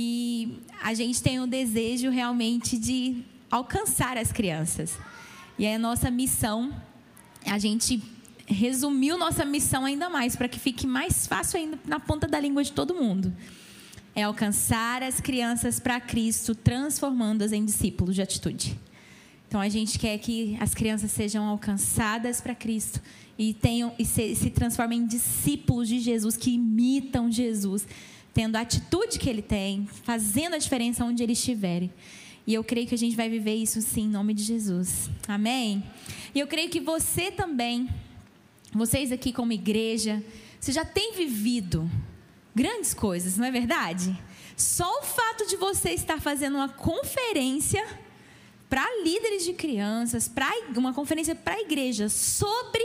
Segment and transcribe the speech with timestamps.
[0.00, 4.96] E a gente tem o desejo realmente de alcançar as crianças.
[5.58, 6.72] E é a nossa missão,
[7.44, 8.00] a gente
[8.46, 12.62] resumiu nossa missão ainda mais, para que fique mais fácil ainda na ponta da língua
[12.62, 13.34] de todo mundo.
[14.14, 18.78] É alcançar as crianças para Cristo, transformando-as em discípulos de atitude.
[19.48, 23.02] Então a gente quer que as crianças sejam alcançadas para Cristo
[23.36, 27.84] e tenham e se, se transformem em discípulos de Jesus que imitam Jesus,
[28.32, 31.92] tendo a atitude que ele tem, fazendo a diferença onde eles estiverem.
[32.46, 35.10] E eu creio que a gente vai viver isso sim, em nome de Jesus.
[35.26, 35.84] Amém?
[36.34, 37.88] E eu creio que você também,
[38.72, 40.22] vocês aqui como igreja,
[40.58, 41.90] você já tem vivido
[42.54, 44.16] grandes coisas, não é verdade?
[44.56, 47.86] Só o fato de você estar fazendo uma conferência
[48.68, 52.82] para líderes de crianças, para uma conferência para a igreja sobre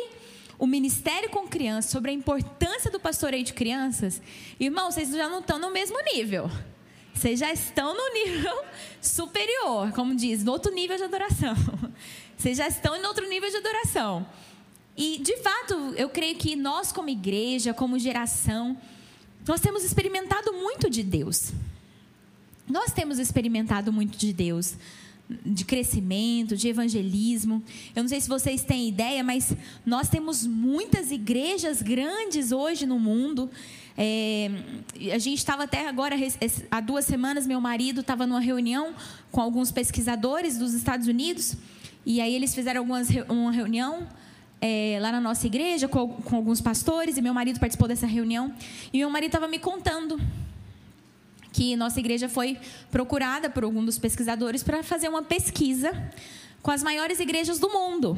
[0.58, 4.22] o ministério com crianças, sobre a importância do pastoreio de crianças,
[4.60, 6.50] irmão, vocês já não estão no mesmo nível.
[7.14, 8.64] Vocês já estão no nível
[9.02, 11.56] superior, como diz, no outro nível de adoração.
[12.36, 14.28] Vocês já estão em outro nível de adoração.
[14.98, 18.78] E, de fato, eu creio que nós, como igreja, como geração,
[19.48, 21.52] nós temos experimentado muito de Deus.
[22.68, 24.76] Nós temos experimentado muito de Deus
[25.30, 27.64] de crescimento, de evangelismo.
[27.96, 29.54] Eu não sei se vocês têm ideia, mas
[29.86, 33.50] nós temos muitas igrejas grandes hoje no mundo.
[33.98, 34.50] É,
[35.14, 36.16] a gente estava até agora,
[36.70, 38.94] há duas semanas, meu marido estava numa reunião
[39.32, 41.56] com alguns pesquisadores dos Estados Unidos.
[42.06, 44.08] E aí eles fizeram algumas, uma reunião
[44.60, 47.18] é, lá na nossa igreja com, com alguns pastores.
[47.18, 48.54] E meu marido participou dessa reunião.
[48.92, 50.20] E meu marido estava me contando
[51.54, 52.58] que nossa igreja foi
[52.90, 55.92] procurada por algum dos pesquisadores para fazer uma pesquisa
[56.64, 58.18] com as maiores igrejas do mundo.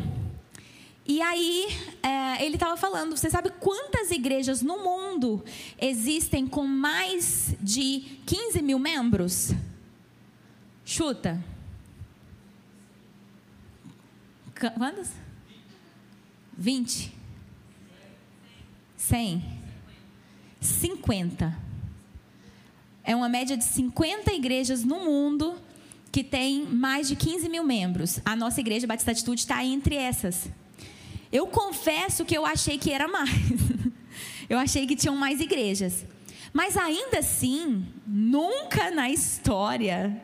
[1.05, 1.67] E aí,
[2.02, 5.44] é, ele estava falando: você sabe quantas igrejas no mundo
[5.80, 9.52] existem com mais de 15 mil membros?
[10.86, 11.44] Chuta.
[14.78, 15.11] Quantas?
[16.58, 17.13] 20?
[18.95, 19.44] 100?
[20.62, 21.65] 50
[23.06, 25.56] é uma média de 50 igrejas no mundo
[26.12, 28.20] que tem mais de 15 mil membros.
[28.26, 30.50] A nossa igreja Batista Atitude está entre essas.
[31.32, 33.30] Eu confesso que eu achei que era mais.
[34.50, 36.06] eu achei que tinham mais igrejas.
[36.54, 40.22] Mas ainda assim, nunca na história,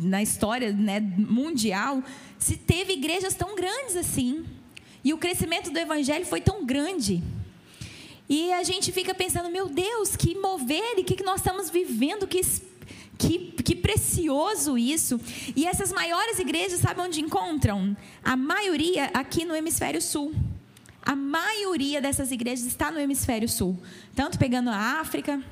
[0.00, 2.02] na história né, mundial,
[2.38, 4.44] se teve igrejas tão grandes assim.
[5.04, 7.22] E o crescimento do evangelho foi tão grande.
[8.28, 12.40] E a gente fica pensando, meu Deus, que mover e que nós estamos vivendo, que,
[13.18, 15.20] que, que precioso isso.
[15.54, 17.96] E essas maiores igrejas, sabe onde encontram?
[18.22, 20.34] A maioria aqui no hemisfério sul.
[21.04, 23.78] A maioria dessas igrejas está no hemisfério sul.
[24.14, 25.42] Tanto pegando a África,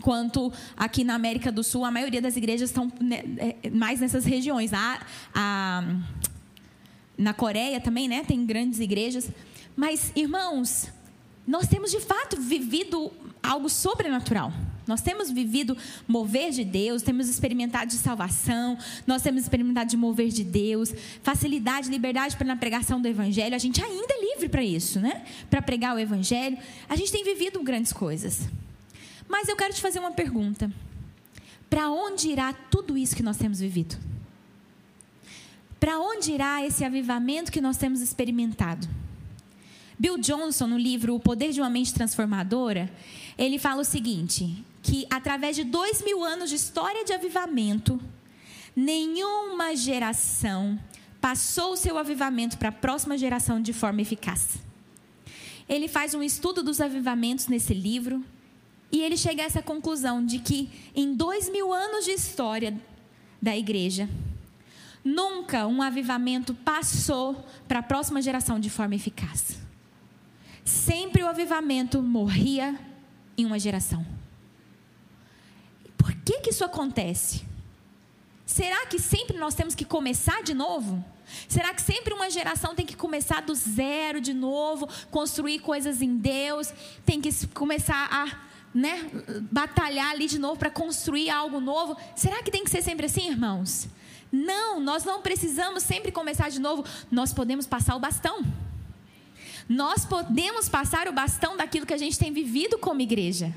[0.00, 4.24] quanto aqui na América do Sul, a maioria das igrejas estão né, é, mais nessas
[4.24, 4.72] regiões.
[4.72, 5.00] A,
[5.34, 5.84] a,
[7.16, 8.22] na Coreia também, né?
[8.24, 9.30] Tem grandes igrejas.
[9.74, 10.88] Mas, irmãos,
[11.48, 13.10] nós temos de fato vivido
[13.42, 14.52] algo sobrenatural.
[14.86, 15.74] Nós temos vivido
[16.06, 18.76] mover de Deus, temos experimentado de salvação,
[19.06, 20.92] nós temos experimentado de mover de Deus,
[21.22, 23.54] facilidade, liberdade para na pregação do Evangelho.
[23.54, 25.24] A gente ainda é livre para isso, né?
[25.48, 26.58] Para pregar o Evangelho.
[26.86, 28.46] A gente tem vivido grandes coisas.
[29.26, 30.70] Mas eu quero te fazer uma pergunta:
[31.70, 33.96] para onde irá tudo isso que nós temos vivido?
[35.80, 38.86] Para onde irá esse avivamento que nós temos experimentado?
[39.98, 42.88] Bill Johnson, no livro O Poder de uma Mente Transformadora,
[43.36, 48.00] ele fala o seguinte: que através de dois mil anos de história de avivamento,
[48.76, 50.78] nenhuma geração
[51.20, 54.58] passou o seu avivamento para a próxima geração de forma eficaz.
[55.68, 58.24] Ele faz um estudo dos avivamentos nesse livro
[58.92, 62.80] e ele chega a essa conclusão de que em dois mil anos de história
[63.42, 64.08] da igreja,
[65.04, 69.67] nunca um avivamento passou para a próxima geração de forma eficaz
[70.68, 72.78] sempre o avivamento morria
[73.36, 74.06] em uma geração.
[75.96, 77.44] Por que, que isso acontece?
[78.44, 81.04] Será que sempre nós temos que começar de novo?
[81.48, 86.16] Será que sempre uma geração tem que começar do zero de novo, construir coisas em
[86.16, 86.72] Deus,
[87.04, 89.10] tem que começar a né,
[89.50, 91.96] batalhar ali de novo para construir algo novo?
[92.16, 93.88] Será que tem que ser sempre assim, irmãos?
[94.30, 98.44] Não, nós não precisamos sempre começar de novo, nós podemos passar o bastão.
[99.68, 103.54] Nós podemos passar o bastão daquilo que a gente tem vivido como igreja.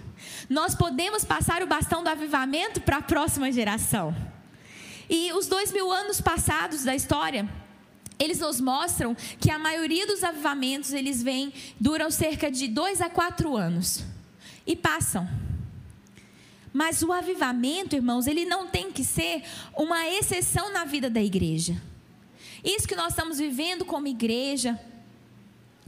[0.49, 4.13] Nós podemos passar o bastão do avivamento para a próxima geração.
[5.09, 7.47] E os dois mil anos passados da história,
[8.19, 13.09] eles nos mostram que a maioria dos avivamentos eles vêm duram cerca de dois a
[13.09, 14.03] quatro anos
[14.67, 15.27] e passam.
[16.73, 19.43] Mas o avivamento, irmãos, ele não tem que ser
[19.75, 21.81] uma exceção na vida da igreja.
[22.63, 24.79] Isso que nós estamos vivendo como igreja,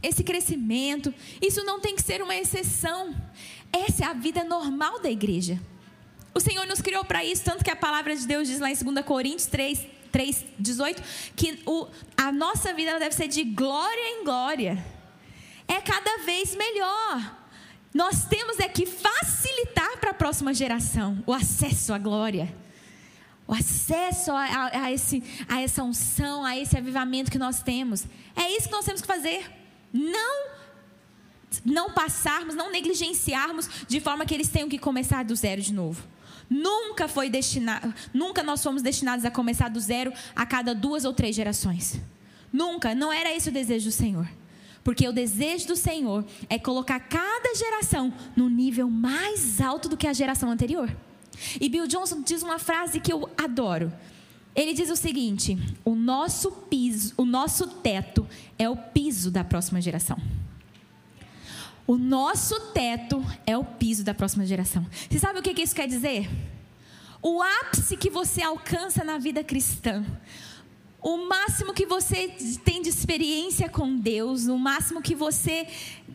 [0.04, 3.16] esse crescimento, isso não tem que ser uma exceção.
[3.72, 5.60] Essa é a vida normal da igreja.
[6.36, 8.76] O Senhor nos criou para isso, tanto que a palavra de Deus diz lá em
[8.76, 11.02] 2 Coríntios 3, 3 18,
[11.36, 14.84] que o, a nossa vida deve ser de glória em glória.
[15.68, 17.40] É cada vez melhor.
[17.94, 22.54] Nós temos é que facilitar para a próxima geração o acesso à glória.
[23.48, 28.06] O acesso a, a, a, esse, a essa unção, a esse avivamento que nós temos.
[28.36, 29.63] É isso que nós temos que fazer.
[29.94, 30.52] Não
[31.64, 36.04] não passarmos, não negligenciarmos de forma que eles tenham que começar do zero de novo.
[36.50, 41.14] Nunca foi destinado, nunca nós fomos destinados a começar do zero a cada duas ou
[41.14, 42.02] três gerações.
[42.52, 44.28] Nunca, não era esse o desejo do Senhor.
[44.84, 50.08] Porque o desejo do Senhor é colocar cada geração no nível mais alto do que
[50.08, 50.94] a geração anterior.
[51.60, 53.92] E Bill Johnson diz uma frase que eu adoro.
[54.56, 58.28] Ele diz o seguinte: o nosso piso, o nosso teto
[58.58, 60.18] é o piso da próxima geração.
[61.86, 64.86] O nosso teto é o piso da próxima geração.
[65.10, 66.30] Você sabe o que isso quer dizer?
[67.22, 70.06] O ápice que você alcança na vida cristã,
[71.02, 72.30] o máximo que você
[72.64, 75.68] tem de experiência com Deus, o máximo que você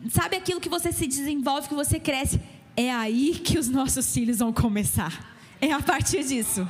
[0.09, 2.41] sabe aquilo que você se desenvolve, que você cresce,
[2.75, 5.35] é aí que os nossos filhos vão começar.
[5.61, 6.67] É a partir disso.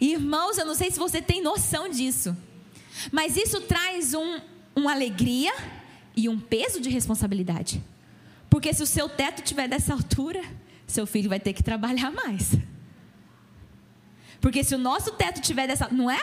[0.00, 2.36] Irmãos, eu não sei se você tem noção disso,
[3.10, 4.40] mas isso traz um,
[4.74, 5.52] uma alegria
[6.16, 7.82] e um peso de responsabilidade.
[8.48, 10.42] Porque se o seu teto tiver dessa altura,
[10.86, 12.52] seu filho vai ter que trabalhar mais.
[14.40, 16.20] Porque se o nosso teto tiver dessa, não é?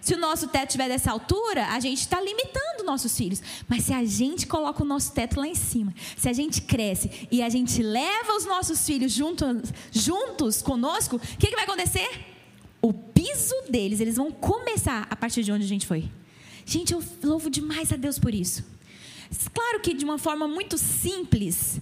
[0.00, 3.40] Se o nosso teto estiver dessa altura, a gente está limitando nossos filhos.
[3.66, 7.26] Mas se a gente coloca o nosso teto lá em cima, se a gente cresce
[7.30, 12.33] e a gente leva os nossos filhos juntos, juntos conosco, o que, que vai acontecer?
[13.24, 16.10] O piso deles, eles vão começar a partir de onde a gente foi.
[16.66, 18.62] Gente, eu louvo demais a Deus por isso.
[19.52, 21.80] Claro que de uma forma muito simples,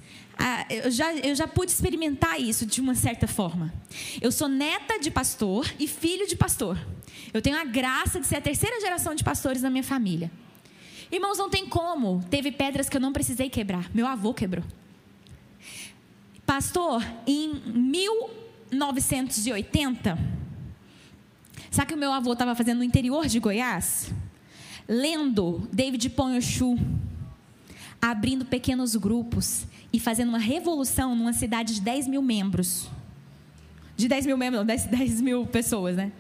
[0.70, 3.74] eu já, eu já pude experimentar isso de uma certa forma.
[4.20, 6.78] Eu sou neta de pastor e filho de pastor.
[7.34, 10.30] Eu tenho a graça de ser a terceira geração de pastores na minha família.
[11.10, 12.24] Irmãos, não tem como.
[12.30, 13.90] Teve pedras que eu não precisei quebrar.
[13.92, 14.64] Meu avô quebrou.
[16.46, 20.41] Pastor, em 1980,
[21.72, 24.12] sabe o que o meu avô estava fazendo no interior de Goiás?
[24.86, 26.78] Lendo David Ponhochu,
[28.00, 32.88] abrindo pequenos grupos e fazendo uma revolução numa cidade de 10 mil membros.
[33.96, 36.12] De 10 mil membros, não, 10, 10 mil pessoas, né?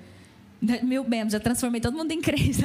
[0.82, 2.64] Mil membros, já transformei todo mundo em crente.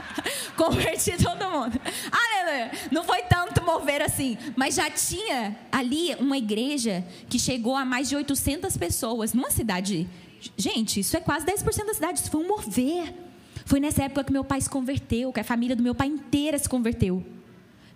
[0.56, 1.78] Converti todo mundo.
[2.10, 2.70] Aleluia!
[2.90, 8.08] Não foi tanto mover assim, mas já tinha ali uma igreja que chegou a mais
[8.08, 10.08] de 800 pessoas numa cidade.
[10.56, 12.18] Gente, isso é quase 10% da cidade.
[12.18, 13.14] Isso foi um mover.
[13.64, 16.58] Foi nessa época que meu pai se converteu, que a família do meu pai inteira
[16.58, 17.24] se converteu.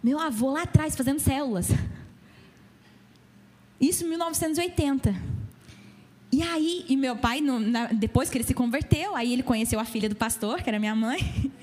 [0.03, 1.69] Meu avô lá atrás fazendo células.
[3.81, 5.15] Isso em 1980.
[6.33, 9.79] E aí, e meu pai, no, na, depois que ele se converteu, aí ele conheceu
[9.79, 11.21] a filha do pastor, que era minha mãe.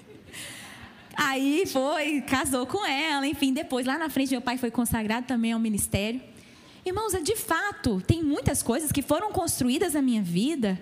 [1.15, 5.51] Aí foi, casou com ela, enfim, depois lá na frente meu pai foi consagrado também
[5.51, 6.19] ao ministério.
[6.85, 10.79] Irmãos, é de fato, tem muitas coisas que foram construídas na minha vida,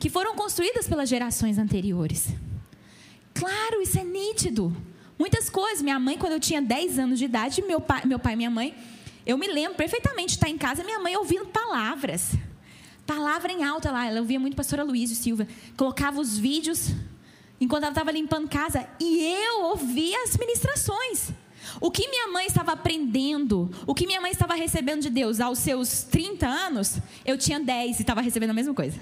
[0.00, 2.28] que foram construídas pelas gerações anteriores.
[3.32, 4.74] Claro, isso é nítido.
[5.18, 5.80] Muitas coisas.
[5.80, 8.50] Minha mãe, quando eu tinha 10 anos de idade, meu pai, meu pai e minha
[8.50, 8.74] mãe,
[9.24, 12.32] eu me lembro perfeitamente de estar em casa, minha mãe ouvindo palavras.
[13.06, 14.06] Palavra em alta lá.
[14.06, 15.46] Ela ouvia muito a pastora Luísa Silva.
[15.76, 16.90] Colocava os vídeos
[17.60, 18.88] enquanto ela estava limpando casa.
[18.98, 21.30] E eu ouvia as ministrações.
[21.80, 25.58] O que minha mãe estava aprendendo, o que minha mãe estava recebendo de Deus aos
[25.58, 28.98] seus 30 anos, eu tinha 10 e estava recebendo a mesma coisa.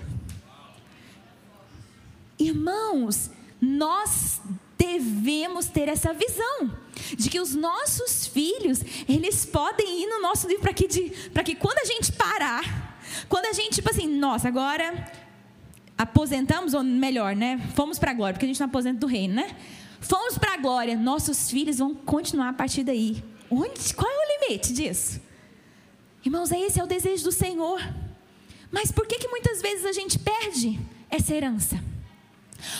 [2.38, 4.40] Irmãos, nós
[4.76, 6.72] devemos ter essa visão
[7.16, 11.78] de que os nossos filhos, eles podem ir no nosso livro para que, que quando
[11.78, 12.98] a gente parar,
[13.28, 15.12] quando a gente, tipo assim, nossa, agora
[15.96, 17.60] aposentamos, ou melhor, né?
[17.74, 19.56] Fomos para a glória, porque a gente não aposenta do reino, né?
[20.02, 23.22] Fomos para a glória, nossos filhos vão continuar a partir daí.
[23.50, 25.20] Onde, qual é o limite disso?
[26.24, 27.80] Irmãos, esse é o desejo do Senhor.
[28.70, 30.78] Mas por que, que muitas vezes a gente perde
[31.10, 31.80] essa herança?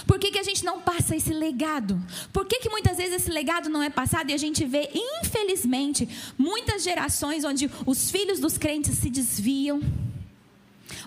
[0.07, 2.01] Por que, que a gente não passa esse legado?
[2.33, 6.09] Por que, que muitas vezes esse legado não é passado e a gente vê, infelizmente,
[6.39, 9.81] muitas gerações onde os filhos dos crentes se desviam?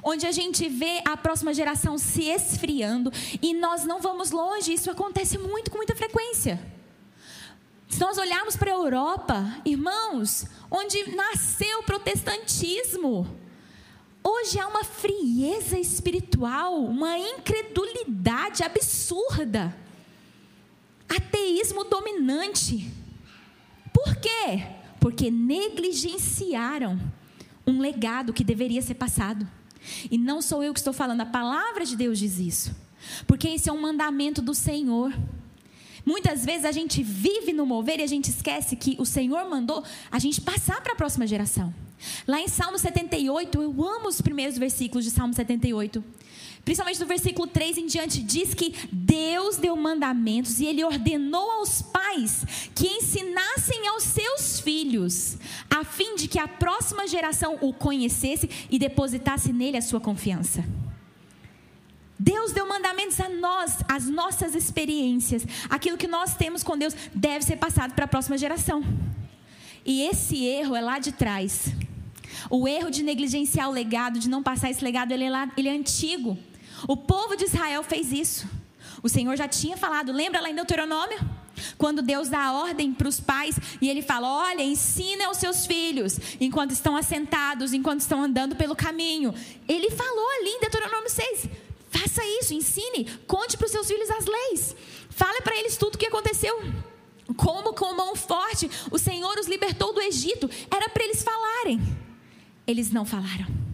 [0.04, 3.12] Onde a gente vê a próxima geração se esfriando
[3.42, 6.60] e nós não vamos longe, isso acontece muito com muita frequência.
[7.88, 13.28] Se nós olharmos para a Europa, irmãos, onde nasceu o protestantismo,
[14.28, 19.78] Hoje há uma frieza espiritual, uma incredulidade absurda,
[21.08, 22.92] ateísmo dominante.
[23.94, 24.66] Por quê?
[25.00, 27.00] Porque negligenciaram
[27.68, 29.48] um legado que deveria ser passado.
[30.10, 32.76] E não sou eu que estou falando, a palavra de Deus diz isso.
[33.28, 35.14] Porque esse é um mandamento do Senhor.
[36.06, 39.84] Muitas vezes a gente vive no mover e a gente esquece que o Senhor mandou
[40.12, 41.74] a gente passar para a próxima geração.
[42.28, 46.04] Lá em Salmo 78, eu amo os primeiros versículos de Salmo 78.
[46.66, 51.84] Principalmente do versículo 3 em diante, diz que Deus deu mandamentos e Ele ordenou aos
[51.84, 52.44] pais
[52.74, 55.38] que ensinassem aos seus filhos,
[55.70, 60.66] a fim de que a próxima geração o conhecesse e depositasse nele a sua confiança.
[62.18, 67.46] Deus deu mandamentos a nós, as nossas experiências, aquilo que nós temos com Deus deve
[67.46, 68.84] ser passado para a próxima geração.
[69.86, 71.68] E esse erro é lá de trás.
[72.50, 75.68] O erro de negligenciar o legado, de não passar esse legado, ele é, lá, ele
[75.68, 76.38] é antigo.
[76.88, 78.48] O povo de Israel fez isso.
[79.02, 81.20] O Senhor já tinha falado, lembra lá em Deuteronômio?
[81.78, 85.66] Quando Deus dá a ordem para os pais e ele fala: Olha, ensina aos seus
[85.66, 89.34] filhos enquanto estão assentados, enquanto estão andando pelo caminho.
[89.68, 91.50] Ele falou ali em Deuteronômio 6:
[91.90, 94.76] Faça isso, ensine, conte para os seus filhos as leis.
[95.10, 96.62] Fale para eles tudo o que aconteceu.
[97.38, 100.50] Como com mão forte o Senhor os libertou do Egito.
[100.70, 101.82] Era para eles falarem.
[102.68, 103.65] Eles não falaram.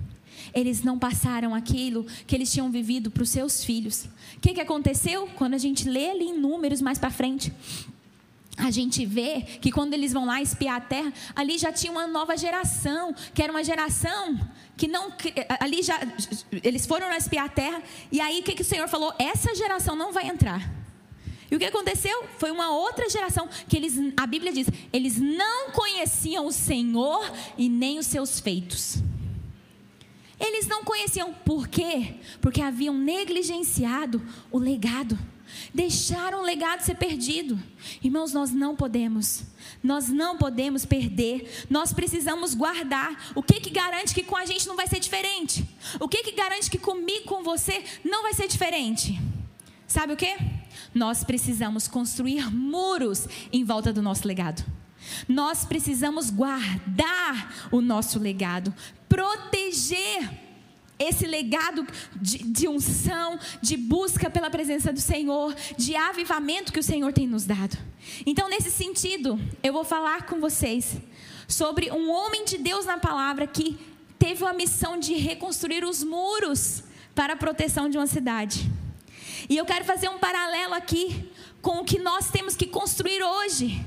[0.54, 4.06] Eles não passaram aquilo que eles tinham vivido para os seus filhos.
[4.38, 5.28] O que, que aconteceu?
[5.36, 7.54] Quando a gente lê ali em números mais para frente,
[8.58, 12.06] a gente vê que quando eles vão lá espiar a terra, ali já tinha uma
[12.06, 14.40] nova geração, que era uma geração
[14.78, 15.12] que não.
[15.60, 16.00] Ali já.
[16.64, 17.82] Eles foram espiar a terra,
[18.12, 19.14] e aí o que, que o Senhor falou?
[19.18, 20.70] Essa geração não vai entrar.
[21.50, 22.24] E o que aconteceu?
[22.38, 27.68] Foi uma outra geração que eles, a Bíblia diz, eles não conheciam o Senhor e
[27.68, 29.00] nem os seus feitos.
[30.42, 31.32] Eles não conheciam.
[31.34, 32.16] Por quê?
[32.42, 34.20] Porque haviam negligenciado
[34.52, 35.18] o legado.
[35.74, 37.62] Deixaram o legado ser perdido.
[38.04, 39.44] Irmãos, nós não podemos.
[39.84, 41.68] Nós não podemos perder.
[41.70, 43.32] Nós precisamos guardar.
[43.36, 45.64] O que que garante que com a gente não vai ser diferente?
[46.00, 49.22] O que que garante que comigo, com você, não vai ser diferente?
[49.88, 50.36] Sabe o que?
[50.96, 54.66] Nós precisamos construir muros em volta do nosso legado.
[55.28, 58.74] Nós precisamos guardar o nosso legado,
[59.08, 60.30] proteger
[60.98, 66.84] esse legado de, de, unção, de busca pela presença do Senhor, de avivamento que o
[66.84, 67.78] Senhor tem nos dado.
[68.26, 70.98] Então, nesse sentido, eu vou falar com vocês
[71.48, 73.80] sobre um homem de Deus na palavra que
[74.20, 76.84] teve a missão de reconstruir os muros
[77.16, 78.72] para a proteção de uma cidade.
[79.50, 81.30] E eu quero fazer um paralelo aqui
[81.62, 83.84] com o que nós temos que construir hoje,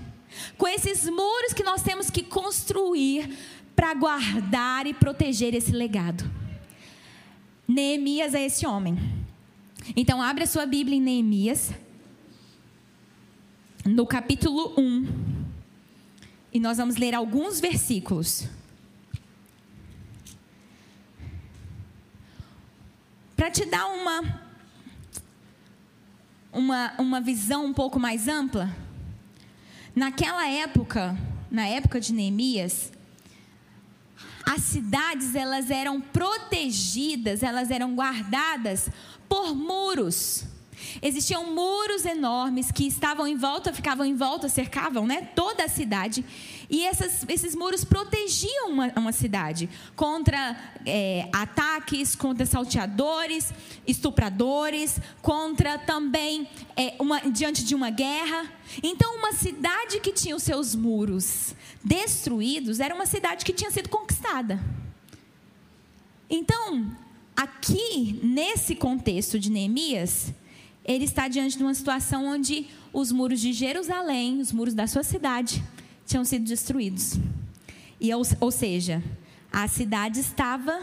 [0.57, 3.37] com esses muros que nós temos que construir
[3.75, 6.31] para guardar e proteger esse legado.
[7.67, 8.97] Neemias é esse homem.
[9.97, 11.73] Então, abre a sua Bíblia em Neemias,
[13.85, 15.45] no capítulo 1.
[16.53, 18.49] E nós vamos ler alguns versículos.
[23.37, 24.41] Para te dar uma,
[26.53, 28.75] uma, uma visão um pouco mais ampla,
[29.95, 31.17] naquela época,
[31.51, 32.93] na época de Neemias,
[34.45, 38.91] as cidades elas eram protegidas, elas eram guardadas
[39.29, 40.45] por muros.
[41.03, 46.25] Existiam muros enormes que estavam em volta, ficavam em volta, cercavam né, toda a cidade.
[46.69, 53.53] E essas, esses muros protegiam uma, uma cidade contra é, ataques, contra salteadores,
[53.87, 58.51] estupradores, contra também é, uma, diante de uma guerra.
[58.83, 63.89] Então, uma cidade que tinha os seus muros destruídos era uma cidade que tinha sido
[63.89, 64.59] conquistada.
[66.29, 66.91] Então,
[67.37, 70.33] aqui, nesse contexto de Neemias,
[70.85, 75.03] ele está diante de uma situação onde os muros de Jerusalém, os muros da sua
[75.03, 75.63] cidade,
[76.07, 77.19] tinham sido destruídos.
[78.01, 79.03] E, ou, ou seja,
[79.51, 80.79] a cidade estava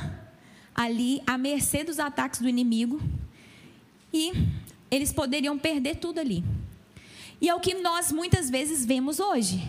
[0.74, 3.02] ali à mercê dos ataques do inimigo
[4.14, 4.32] e
[4.90, 6.44] eles poderiam perder tudo ali.
[7.40, 9.68] E é o que nós muitas vezes vemos hoje.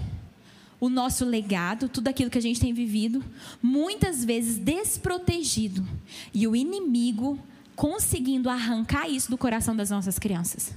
[0.81, 3.25] O nosso legado, tudo aquilo que a gente tem vivido,
[3.63, 5.87] muitas vezes desprotegido.
[6.35, 7.39] E o inimigo
[7.75, 10.73] conseguindo arrancar isso do coração das nossas crianças.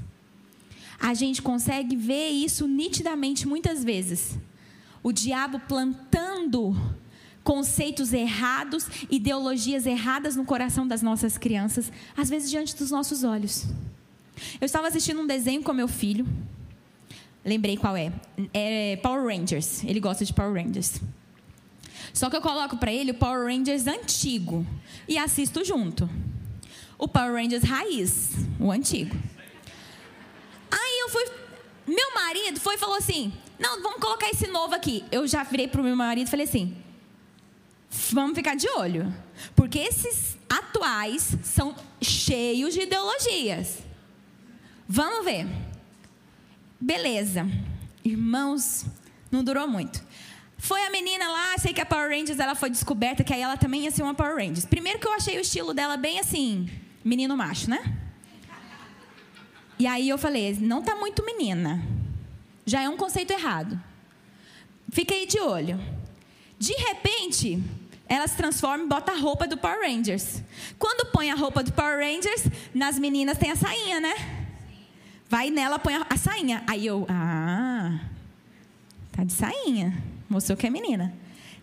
[1.00, 4.38] A gente consegue ver isso nitidamente muitas vezes.
[5.04, 6.76] O diabo plantando
[7.44, 13.68] conceitos errados, ideologias erradas no coração das nossas crianças, às vezes diante dos nossos olhos.
[14.60, 16.26] Eu estava assistindo um desenho com meu filho.
[17.46, 18.12] Lembrei qual é.
[18.52, 19.84] É Power Rangers.
[19.84, 21.00] Ele gosta de Power Rangers.
[22.12, 24.66] Só que eu coloco para ele o Power Rangers antigo
[25.08, 26.10] e assisto junto.
[26.98, 29.16] O Power Rangers raiz, o antigo.
[30.72, 31.26] Aí eu fui.
[31.88, 35.04] Meu marido foi e falou assim: Não, vamos colocar esse novo aqui.
[35.12, 36.76] Eu já virei pro meu marido e falei assim:
[38.12, 39.14] Vamos ficar de olho.
[39.56, 43.80] Porque esses atuais são cheios de ideologias.
[44.88, 45.48] Vamos ver.
[46.80, 47.48] Beleza.
[48.04, 48.86] Irmãos,
[49.32, 50.04] não durou muito.
[50.58, 53.58] Foi a menina lá, sei que a Power Rangers ela foi descoberta que aí ela
[53.58, 54.66] também ia ser uma Power Rangers.
[54.66, 56.70] Primeiro que eu achei o estilo dela bem assim,
[57.06, 57.98] menino macho, né?
[59.78, 61.82] E aí eu falei, não tá muito menina.
[62.66, 63.80] Já é um conceito errado.
[64.90, 65.80] Fiquei de olho.
[66.58, 67.62] De repente,
[68.08, 70.42] ela se transforma e bota a roupa do Power Rangers.
[70.80, 74.14] Quando põe a roupa do Power Rangers, nas meninas tem a sainha, né?
[75.30, 76.64] Vai nela, põe a, sainha.
[76.66, 78.00] Aí eu, ah,
[79.12, 79.94] tá de sainha.
[80.30, 81.14] Mostrou que é menina.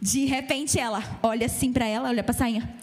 [0.00, 2.82] De repente ela olha assim para ela, olha para a sainha.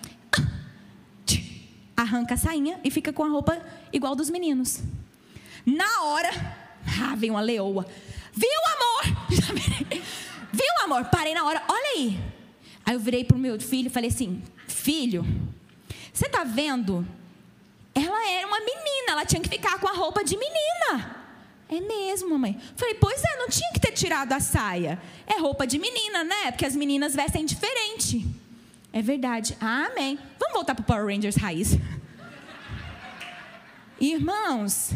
[1.99, 4.79] Arranca a sainha e fica com a roupa igual dos meninos.
[5.65, 6.29] Na hora,
[7.03, 7.85] ah, vem uma leoa.
[8.31, 9.27] Viu, amor?
[10.49, 11.03] Viu, amor?
[11.11, 11.61] Parei na hora.
[11.67, 12.17] Olha aí.
[12.85, 15.25] Aí eu virei pro meu filho e falei assim: Filho,
[16.13, 17.05] você tá vendo?
[17.93, 21.17] Ela era uma menina, ela tinha que ficar com a roupa de menina.
[21.67, 22.57] É mesmo, mamãe.
[22.77, 25.01] Falei, pois é, não tinha que ter tirado a saia.
[25.27, 26.51] É roupa de menina, né?
[26.51, 28.25] Porque as meninas vestem diferente.
[28.91, 29.55] É verdade.
[29.59, 30.17] amém.
[30.39, 31.77] Vamos voltar para o Power Rangers raiz.
[33.99, 34.91] Irmãos,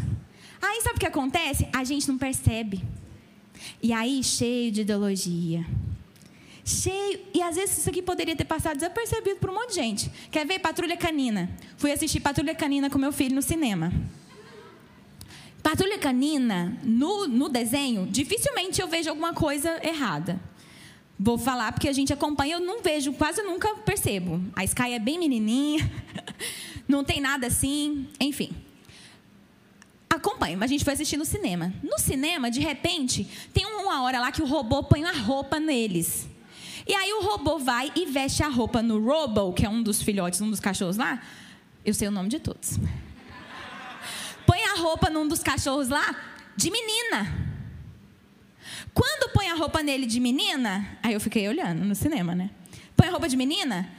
[0.60, 1.68] aí sabe o que acontece?
[1.72, 2.82] A gente não percebe.
[3.82, 5.64] E aí, cheio de ideologia.
[6.64, 7.20] Cheio.
[7.32, 10.10] E às vezes isso aqui poderia ter passado desapercebido por um monte de gente.
[10.30, 11.50] Quer ver Patrulha Canina?
[11.76, 13.92] Fui assistir Patrulha Canina com meu filho no cinema.
[15.62, 20.40] Patrulha Canina, no, no desenho, dificilmente eu vejo alguma coisa errada.
[21.18, 24.42] Vou falar porque a gente acompanha, eu não vejo, quase nunca percebo.
[24.54, 25.90] A Sky é bem menininha,
[26.88, 28.50] não tem nada assim, enfim.
[30.10, 31.72] Acompanha, mas a gente foi assistir no cinema.
[31.82, 36.28] No cinema, de repente, tem uma hora lá que o robô põe uma roupa neles.
[36.86, 40.02] E aí o robô vai e veste a roupa no Robo, que é um dos
[40.02, 41.22] filhotes, um dos cachorros lá.
[41.84, 42.78] Eu sei o nome de todos.
[44.46, 46.14] Põe a roupa num dos cachorros lá
[46.54, 47.53] de menina.
[48.94, 52.50] Quando põe a roupa nele de menina, aí eu fiquei olhando no cinema, né?
[52.96, 53.90] Põe a roupa de menina,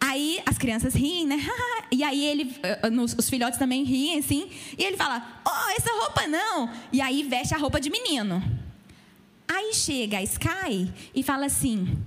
[0.00, 1.36] aí as crianças riem, né?
[1.92, 2.80] E aí ele, eh,
[3.18, 4.48] os filhotes também riem, assim.
[4.78, 6.70] E ele fala: Oh, essa roupa não.
[6.92, 8.40] E aí veste a roupa de menino.
[9.48, 11.98] Aí chega a Sky e fala assim: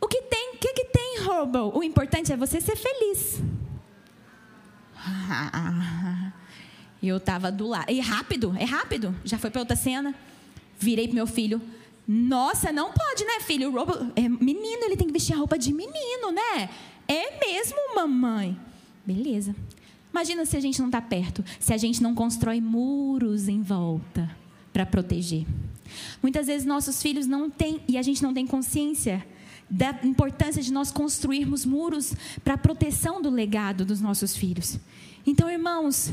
[0.00, 0.54] O que tem?
[0.54, 1.78] O que, que tem, Robo?
[1.78, 3.42] O importante é você ser feliz.
[7.00, 7.90] E eu estava do lado.
[7.92, 9.14] E rápido, é rápido.
[9.24, 10.12] Já foi para outra cena.
[10.78, 11.62] Virei pro meu filho.
[12.10, 13.68] Nossa, não pode, né, filho?
[13.68, 16.70] O Robo é menino, ele tem que vestir a roupa de menino, né?
[17.06, 18.58] É mesmo, mamãe.
[19.04, 19.54] Beleza.
[20.10, 24.34] Imagina se a gente não está perto, se a gente não constrói muros em volta
[24.72, 25.46] para proteger.
[26.22, 29.26] Muitas vezes nossos filhos não têm, e a gente não tem consciência
[29.68, 34.78] da importância de nós construirmos muros para a proteção do legado dos nossos filhos.
[35.26, 36.10] Então, irmãos,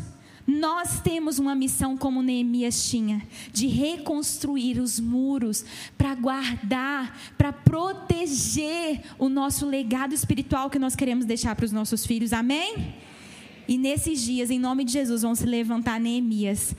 [0.48, 5.66] nós temos uma missão, como Neemias tinha, de reconstruir os muros
[5.98, 12.06] para guardar, para proteger o nosso legado espiritual que nós queremos deixar para os nossos
[12.06, 12.32] filhos.
[12.32, 12.94] Amém?
[13.68, 16.76] E nesses dias, em nome de Jesus, vão se levantar Neemias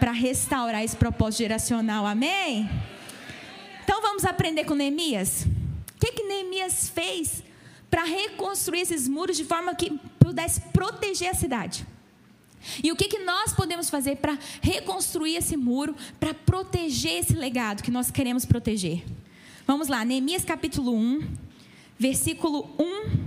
[0.00, 2.04] para restaurar esse propósito geracional.
[2.06, 2.68] Amém?
[3.84, 5.46] Então vamos aprender com Neemias.
[5.96, 7.42] O que, que Neemias fez
[7.88, 11.86] para reconstruir esses muros de forma que pudesse proteger a cidade?
[12.82, 17.82] E o que, que nós podemos fazer para reconstruir esse muro, para proteger esse legado
[17.82, 19.04] que nós queremos proteger?
[19.66, 21.36] Vamos lá, Neemias capítulo 1,
[21.98, 23.18] versículo 1,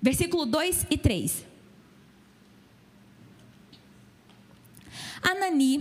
[0.00, 1.44] versículo 2 e 3.
[5.22, 5.80] Anani,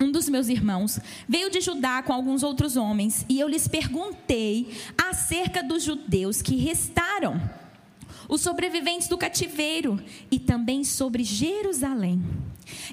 [0.00, 0.98] um dos meus irmãos,
[1.28, 6.56] veio de Judá com alguns outros homens, e eu lhes perguntei acerca dos judeus que
[6.56, 7.40] restaram
[8.28, 12.22] os sobreviventes do cativeiro e também sobre Jerusalém.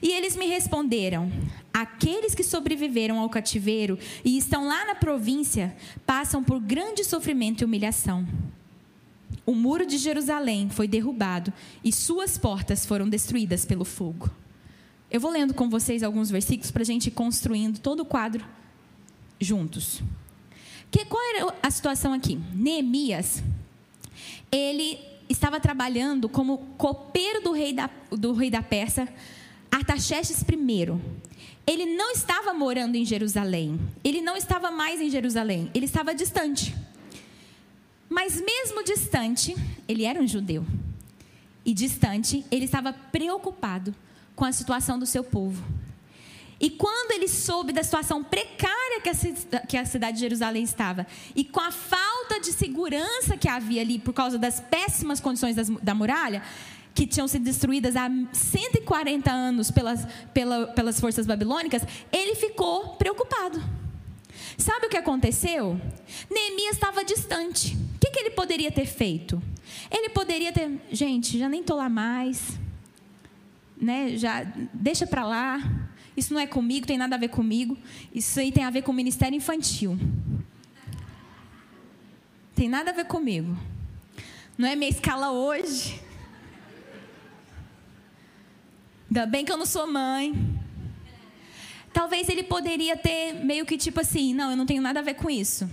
[0.02, 1.32] E eles me responderam:
[1.74, 7.66] aqueles que sobreviveram ao cativeiro e estão lá na província passam por grande sofrimento e
[7.66, 8.28] humilhação.
[9.46, 11.52] O muro de Jerusalém foi derrubado
[11.84, 14.30] e suas portas foram destruídas pelo fogo.
[15.10, 18.46] Eu vou lendo com vocês alguns versículos para a gente ir construindo todo o quadro
[19.40, 20.02] juntos.
[20.90, 22.40] Que, qual era a situação aqui?
[22.54, 23.42] Neemias,
[24.52, 25.00] ele
[25.32, 29.08] estava trabalhando como copeiro do rei da, do rei da Pérsia,
[29.72, 31.00] Artaxerxes I.
[31.66, 33.80] Ele não estava morando em Jerusalém.
[34.04, 35.70] Ele não estava mais em Jerusalém.
[35.74, 36.76] Ele estava distante.
[38.10, 39.56] Mas mesmo distante,
[39.88, 40.66] ele era um judeu.
[41.66, 43.96] E distante, ele estava preocupado
[44.36, 45.64] com a situação do seu povo.
[46.62, 49.02] E quando ele soube da situação precária
[49.68, 53.98] que a, cidade de Jerusalém estava, e com a falta de segurança que havia ali
[53.98, 56.44] por causa das péssimas condições das, da muralha,
[56.94, 63.60] que tinham sido destruídas há 140 anos pelas, pela, pelas forças babilônicas, ele ficou preocupado.
[64.56, 65.82] Sabe o que aconteceu?
[66.30, 67.76] Neemias estava distante.
[67.96, 69.42] O que, que ele poderia ter feito?
[69.90, 72.60] Ele poderia ter, gente, já nem estou lá mais,
[73.76, 74.16] né?
[74.16, 75.81] Já deixa para lá.
[76.16, 77.78] Isso não é comigo, tem nada a ver comigo.
[78.14, 79.98] Isso aí tem a ver com o ministério infantil.
[82.54, 83.58] Tem nada a ver comigo.
[84.58, 86.02] Não é minha escala hoje.
[89.10, 90.34] Ainda bem que eu não sou mãe.
[91.94, 95.16] Talvez ele poderia ter meio que tipo assim, não, eu não tenho nada a ver
[95.16, 95.70] com isso.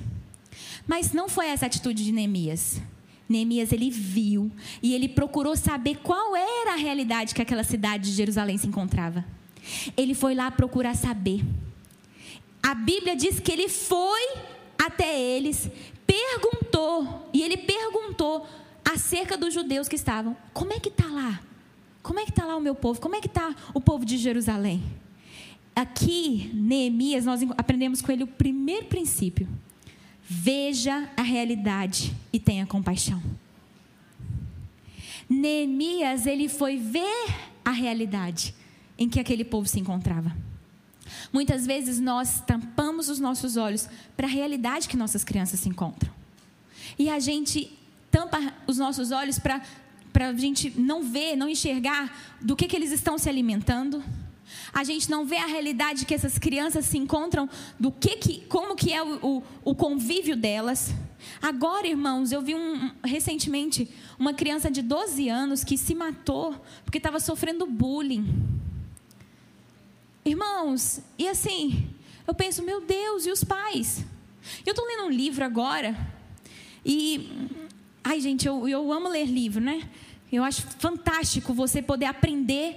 [0.87, 2.81] Mas não foi essa a atitude de Neemias.
[3.29, 4.51] Neemias ele viu
[4.83, 9.24] e ele procurou saber qual era a realidade que aquela cidade de Jerusalém se encontrava.
[9.97, 11.44] Ele foi lá procurar saber.
[12.62, 14.21] A Bíblia diz que ele foi
[14.79, 15.68] até eles,
[16.07, 18.47] perguntou, e ele perguntou
[18.85, 21.40] acerca dos judeus que estavam: como é que está lá?
[22.03, 23.01] Como é que está lá o meu povo?
[23.01, 24.83] Como é que está o povo de Jerusalém?
[25.75, 29.49] Aqui, Neemias, nós aprendemos com ele o primeiro princípio.
[30.23, 33.23] Veja a realidade e tenha compaixão.
[35.29, 38.55] Neemias, ele foi ver a realidade
[38.98, 40.37] em que aquele povo se encontrava.
[41.32, 46.12] Muitas vezes nós tampamos os nossos olhos para a realidade que nossas crianças se encontram.
[46.98, 47.78] E a gente
[48.11, 49.62] tampa os nossos olhos para
[50.14, 54.02] a gente não ver, não enxergar do que, que eles estão se alimentando,
[54.72, 58.74] a gente não vê a realidade que essas crianças se encontram, do que, que como
[58.74, 60.94] que é o, o, o convívio delas.
[61.42, 66.98] Agora, irmãos, eu vi um, recentemente uma criança de 12 anos que se matou porque
[66.98, 68.26] estava sofrendo bullying.
[70.29, 71.88] Irmãos, e assim,
[72.27, 74.05] eu penso, meu Deus, e os pais?
[74.67, 75.97] Eu estou lendo um livro agora,
[76.85, 77.49] e.
[78.05, 79.88] Ai, gente, eu, eu amo ler livro, né?
[80.31, 82.77] Eu acho fantástico você poder aprender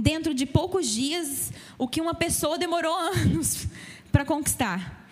[0.00, 3.66] dentro de poucos dias o que uma pessoa demorou anos
[4.10, 5.06] para conquistar.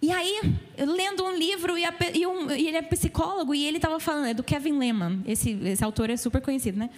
[0.00, 0.40] E aí,
[0.76, 4.26] lendo um livro, e, a, e, um, e ele é psicólogo, e ele estava falando,
[4.26, 6.90] é do Kevin Lehman, esse, esse autor é super conhecido, né?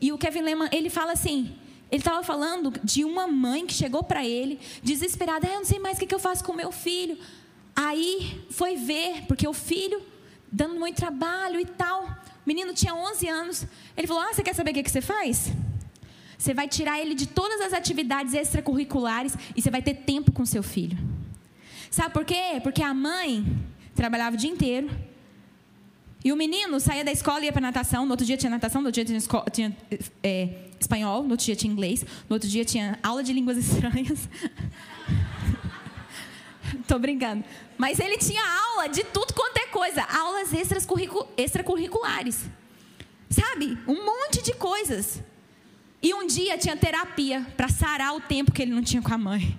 [0.00, 1.54] E o Kevin Lehman, ele fala assim,
[1.90, 5.78] ele estava falando de uma mãe que chegou para ele, desesperada, ah, eu não sei
[5.78, 7.16] mais o que, eu faço com meu filho.
[7.74, 10.02] Aí, foi ver, porque o filho,
[10.50, 12.08] dando muito trabalho e tal, o
[12.46, 15.52] menino tinha 11 anos, ele falou, ah, você quer saber o que você faz?
[16.36, 20.44] Você vai tirar ele de todas as atividades extracurriculares e você vai ter tempo com
[20.44, 20.98] seu filho.
[21.90, 22.60] Sabe por quê?
[22.62, 23.46] Porque a mãe
[23.94, 24.90] trabalhava o dia inteiro.
[26.26, 28.04] E o menino saía da escola e ia para natação.
[28.04, 29.76] No outro dia tinha natação, no outro dia tinha, tinha
[30.24, 30.48] é,
[30.80, 34.28] espanhol, no outro dia tinha inglês, no outro dia tinha aula de línguas estranhas.
[36.88, 37.44] Tô brincando.
[37.78, 40.02] Mas ele tinha aula de tudo quanto é coisa.
[40.02, 40.50] Aulas
[41.36, 42.46] extracurriculares.
[43.30, 43.78] Sabe?
[43.86, 45.22] Um monte de coisas.
[46.02, 49.18] E um dia tinha terapia para sarar o tempo que ele não tinha com a
[49.18, 49.56] mãe.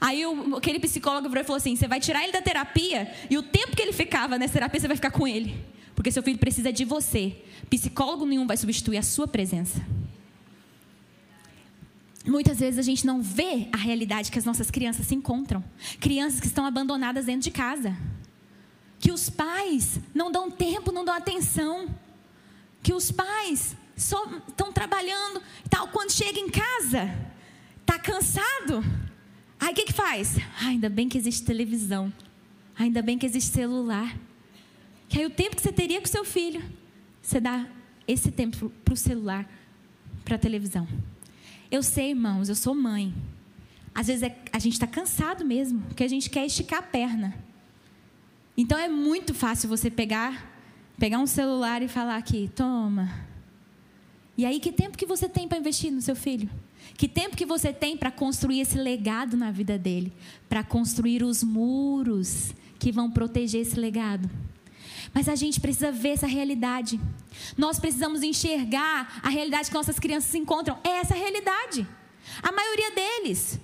[0.00, 3.74] Aí o, aquele psicólogo falou assim: você vai tirar ele da terapia e o tempo
[3.74, 5.54] que ele ficava nessa terapia você vai ficar com ele.
[5.94, 7.36] Porque seu filho precisa de você.
[7.68, 9.84] Psicólogo nenhum vai substituir a sua presença.
[12.24, 15.64] Muitas vezes a gente não vê a realidade que as nossas crianças se encontram.
[15.98, 17.96] Crianças que estão abandonadas dentro de casa.
[19.00, 21.88] Que os pais não dão tempo, não dão atenção.
[22.82, 25.88] Que os pais só estão trabalhando e tal.
[25.88, 27.12] Quando chega em casa,
[27.84, 28.84] tá cansado.
[29.58, 30.36] Aí o que, que faz?
[30.60, 32.12] Ah, ainda bem que existe televisão.
[32.78, 34.16] Ainda bem que existe celular.
[35.08, 36.62] Que aí o tempo que você teria com seu filho,
[37.20, 37.66] você dá
[38.06, 39.48] esse tempo para o celular,
[40.24, 40.86] para a televisão.
[41.70, 43.12] Eu sei, irmãos, eu sou mãe.
[43.94, 47.34] Às vezes é, a gente está cansado mesmo, porque a gente quer esticar a perna.
[48.56, 50.52] Então é muito fácil você pegar,
[50.98, 53.28] pegar um celular e falar aqui, toma,
[54.38, 56.48] e aí, que tempo que você tem para investir no seu filho?
[56.98, 60.12] Que tempo que você tem para construir esse legado na vida dele?
[60.48, 64.28] Para construir os muros que vão proteger esse legado?
[65.14, 67.00] Mas a gente precisa ver essa realidade.
[67.56, 70.76] Nós precisamos enxergar a realidade que nossas crianças se encontram.
[70.82, 71.86] É essa realidade.
[72.42, 73.60] A maioria deles.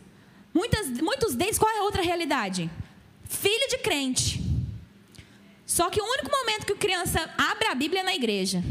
[0.54, 2.70] Muitas, muitos deles, qual é a outra realidade?
[3.24, 4.40] Filho de crente.
[5.66, 8.62] Só que o único momento que a criança abre a Bíblia é na igreja.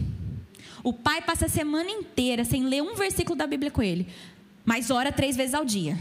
[0.82, 4.08] O pai passa a semana inteira sem ler um versículo da Bíblia com ele,
[4.66, 5.98] mas ora três vezes ao dia: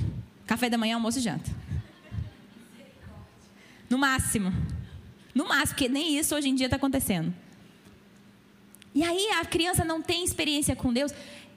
[0.47, 1.51] café da manhã, almoço e janta.
[3.89, 4.53] No máximo.
[5.35, 7.33] No máximo, porque nem isso hoje em dia está acontecendo.
[8.95, 11.13] E aí a criança não tem experiência com Deus.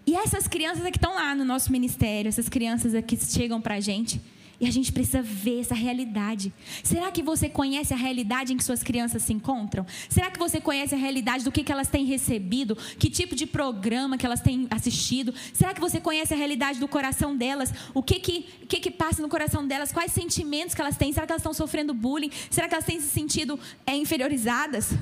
[0.08, 3.60] E essas crianças é que estão lá no nosso ministério, essas crianças é que chegam
[3.60, 4.22] para a gente.
[4.60, 6.54] E a gente precisa ver essa realidade.
[6.84, 9.86] Será que você conhece a realidade em que suas crianças se encontram?
[10.10, 12.76] Será que você conhece a realidade do que, elas têm recebido?
[12.98, 15.34] Que tipo de programa que elas têm assistido?
[15.54, 17.74] Será que você conhece a realidade do coração delas?
[17.94, 19.92] O que que, que, que passa no coração delas?
[19.92, 21.12] Quais sentimentos que elas têm?
[21.12, 22.32] Será que elas estão sofrendo bullying?
[22.50, 24.94] Será que elas têm se sentido é, inferiorizadas?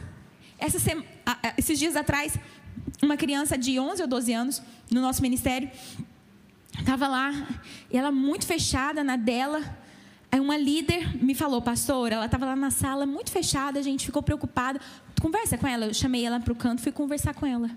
[0.58, 0.78] Essa,
[1.58, 2.38] esses dias atrás,
[3.02, 5.70] uma criança de 11 ou 12 anos no nosso ministério
[6.78, 7.32] Estava lá,
[7.92, 9.62] e ela muito fechada na dela.
[10.32, 14.06] Aí uma líder me falou, pastor, ela estava lá na sala muito fechada, a gente
[14.06, 14.80] ficou preocupada.
[15.22, 15.86] Conversa com ela.
[15.86, 17.70] Eu chamei ela para o canto, fui conversar com ela.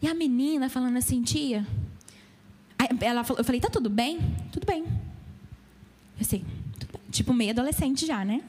[0.00, 1.64] E a menina falando assim, tia.
[3.00, 4.18] Ela falou, eu falei, tá tudo bem?
[4.50, 4.84] Tudo bem.
[6.18, 6.44] Eu sei,
[7.10, 8.42] tipo meio adolescente já, né?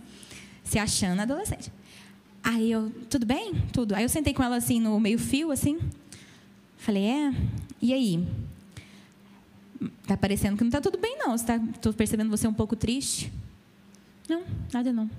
[0.64, 1.72] Se achando adolescente.
[2.44, 3.54] Aí eu, tudo bem?
[3.72, 3.96] Tudo.
[3.96, 5.80] Aí eu sentei com ela assim no meio fio, assim.
[6.78, 7.34] Falei, é.
[7.82, 8.28] E aí?
[10.08, 11.36] Tá parecendo que não está tudo bem, não.
[11.36, 13.32] Estou tá, percebendo você um pouco triste.
[14.30, 15.10] Não, nada não.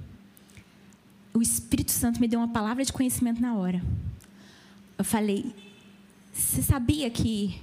[1.32, 3.82] O Espírito Santo me deu uma palavra de conhecimento na hora.
[4.96, 5.54] Eu falei,
[6.32, 7.60] você sabia que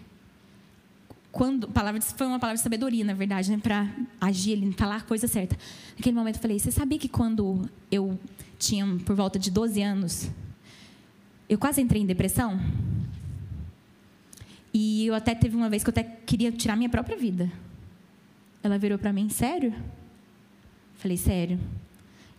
[1.32, 5.02] quando palavra foi uma palavra de sabedoria, na verdade, né, para agir ali, falar a
[5.02, 5.58] coisa certa.
[5.98, 8.20] Naquele momento eu falei, você sabia que quando eu
[8.60, 10.30] tinha por volta de 12 anos,
[11.48, 12.60] eu quase entrei em depressão?
[14.74, 17.52] E eu até teve uma vez que eu até queria tirar minha própria vida.
[18.64, 19.74] Ela virou para mim, sério?
[20.96, 21.60] Falei, sério.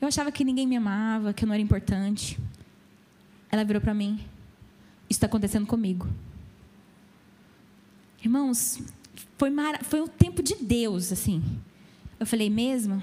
[0.00, 2.38] Eu achava que ninguém me amava, que eu não era importante.
[3.50, 4.20] Ela virou para mim,
[5.10, 6.08] isso está acontecendo comigo.
[8.22, 8.80] Irmãos,
[9.36, 9.82] foi, mar...
[9.82, 11.42] foi o tempo de Deus, assim.
[12.18, 13.02] Eu falei, mesmo?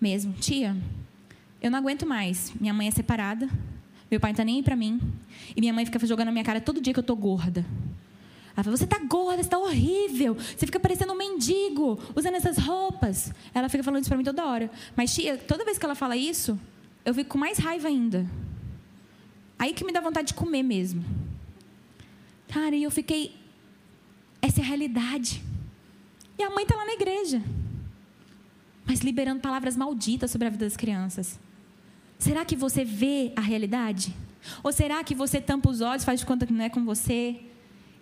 [0.00, 0.32] Mesmo.
[0.34, 0.76] Tia,
[1.60, 2.52] eu não aguento mais.
[2.58, 3.48] Minha mãe é separada,
[4.10, 5.00] meu pai não está nem aí para mim.
[5.56, 7.64] E minha mãe fica jogando na minha cara todo dia que eu tô gorda.
[8.58, 13.32] Ela fala, você está gorda, está horrível, você fica parecendo um mendigo, usando essas roupas.
[13.54, 14.68] Ela fica falando isso para mim toda hora.
[14.96, 16.58] Mas, tia, toda vez que ela fala isso,
[17.04, 18.28] eu fico com mais raiva ainda.
[19.56, 21.04] Aí que me dá vontade de comer mesmo.
[22.48, 23.32] Cara, e eu fiquei.
[24.42, 25.40] Essa é a realidade.
[26.36, 27.40] E a mãe está lá na igreja.
[28.84, 31.38] Mas liberando palavras malditas sobre a vida das crianças.
[32.18, 34.12] Será que você vê a realidade?
[34.64, 37.40] Ou será que você tampa os olhos, faz de conta que não é com você?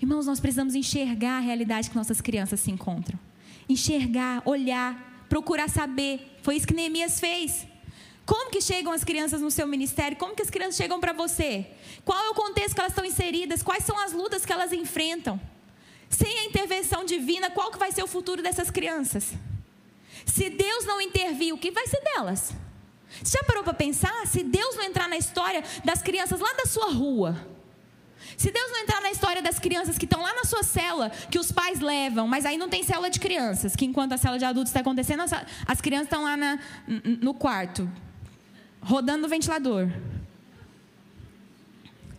[0.00, 3.18] Irmãos, nós precisamos enxergar a realidade que nossas crianças se encontram.
[3.68, 6.38] Enxergar, olhar, procurar saber.
[6.42, 7.66] Foi isso que Neemias fez.
[8.26, 10.16] Como que chegam as crianças no seu ministério?
[10.18, 11.66] Como que as crianças chegam para você?
[12.04, 13.62] Qual é o contexto que elas estão inseridas?
[13.62, 15.40] Quais são as lutas que elas enfrentam?
[16.10, 19.32] Sem a intervenção divina, qual que vai ser o futuro dessas crianças?
[20.24, 22.52] Se Deus não intervir, o que vai ser delas?
[23.22, 24.26] Você já parou para pensar?
[24.26, 27.36] Se Deus não entrar na história das crianças lá da sua rua,
[28.36, 31.38] se Deus não entrar na história das crianças que estão lá na sua cela, que
[31.38, 34.44] os pais levam, mas aí não tem cela de crianças, que enquanto a cela de
[34.44, 35.22] adultos está acontecendo,
[35.66, 36.58] as crianças estão lá na,
[37.20, 37.90] no quarto,
[38.80, 39.88] rodando no ventilador,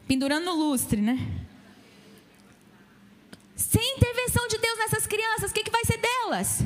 [0.08, 1.20] pendurando no lustre, né?
[3.56, 6.64] Sem intervenção de Deus nessas crianças, o que, que vai ser delas?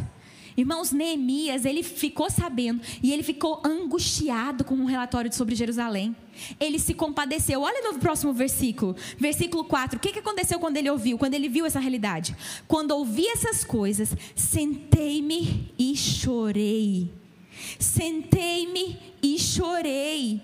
[0.62, 6.15] Irmãos, Neemias, ele ficou sabendo e ele ficou angustiado com um relatório sobre Jerusalém.
[6.60, 7.62] Ele se compadeceu.
[7.62, 9.97] Olha no próximo versículo, versículo 4.
[9.97, 12.36] O que, que aconteceu quando ele ouviu, quando ele viu essa realidade?
[12.67, 17.12] Quando ouvi essas coisas, sentei-me e chorei.
[17.80, 20.43] Sentei-me e chorei.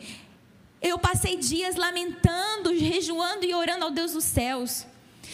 [0.81, 4.87] Eu passei dias lamentando, rejoando e orando ao Deus dos céus.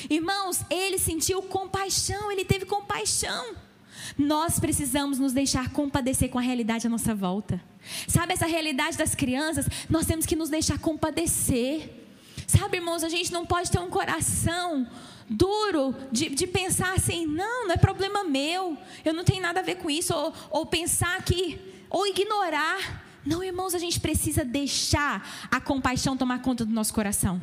[0.10, 3.63] Irmãos, ele sentiu compaixão, ele teve compaixão.
[4.18, 7.62] Nós precisamos nos deixar compadecer com a realidade à nossa volta.
[8.08, 9.68] Sabe essa realidade das crianças?
[9.90, 11.90] Nós temos que nos deixar compadecer.
[12.48, 14.88] Sabe, irmãos, a gente não pode ter um coração
[15.30, 19.64] duro de, de pensar assim, não, não é problema meu, eu não tenho nada a
[19.64, 23.04] ver com isso, ou, ou pensar que, ou ignorar.
[23.26, 27.42] Não, irmãos, a gente precisa deixar a compaixão tomar conta do nosso coração.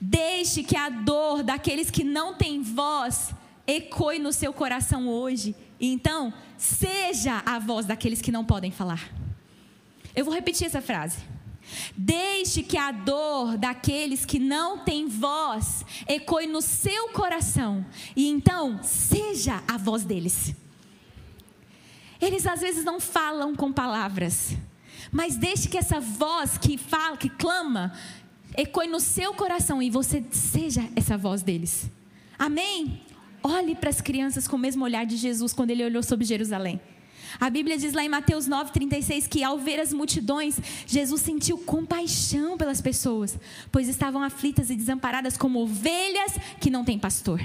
[0.00, 3.34] Deixe que a dor daqueles que não têm voz
[3.66, 5.54] ecoe no seu coração hoje.
[5.80, 9.10] Então, seja a voz daqueles que não podem falar.
[10.14, 11.18] Eu vou repetir essa frase.
[11.96, 17.84] Deixe que a dor daqueles que não têm voz ecoe no seu coração.
[18.14, 20.54] E então, seja a voz deles.
[22.20, 24.56] Eles às vezes não falam com palavras,
[25.12, 27.92] mas deixe que essa voz que fala, que clama,
[28.56, 31.90] ecoe no seu coração e você seja essa voz deles.
[32.38, 33.05] Amém?
[33.48, 36.80] Olhe para as crianças com o mesmo olhar de Jesus quando ele olhou sobre Jerusalém.
[37.38, 42.58] A Bíblia diz lá em Mateus 9,36 que ao ver as multidões, Jesus sentiu compaixão
[42.58, 43.38] pelas pessoas,
[43.70, 47.40] pois estavam aflitas e desamparadas como ovelhas que não têm pastor.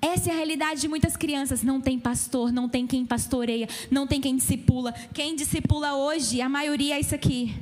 [0.00, 1.62] Essa é a realidade de muitas crianças.
[1.62, 4.92] Não tem pastor, não tem quem pastoreia, não tem quem discipula.
[5.12, 7.54] Quem discipula hoje, a maioria é isso aqui.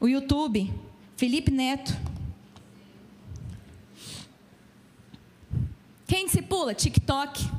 [0.00, 0.74] O YouTube,
[1.16, 2.15] Felipe Neto.
[6.06, 6.74] Quem discipula?
[6.74, 7.50] TikTok.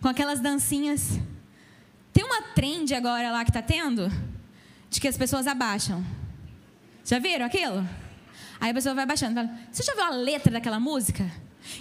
[0.00, 1.18] Com aquelas dancinhas.
[2.12, 4.10] Tem uma trend agora lá que está tendo,
[4.88, 6.04] de que as pessoas abaixam.
[7.04, 7.86] Já viram aquilo?
[8.60, 9.34] Aí a pessoa vai abaixando.
[9.34, 11.30] Fala, Você já viu a letra daquela música?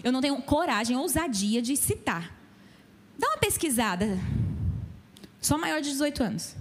[0.04, 2.34] Eu não tenho coragem, ousadia de citar.
[3.18, 4.20] Dá uma pesquisada.
[5.42, 6.56] Só maior de 18 anos.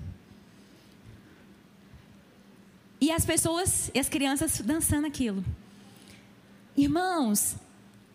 [3.01, 5.45] E as pessoas e as crianças dançando aquilo.
[6.77, 7.57] Irmãos,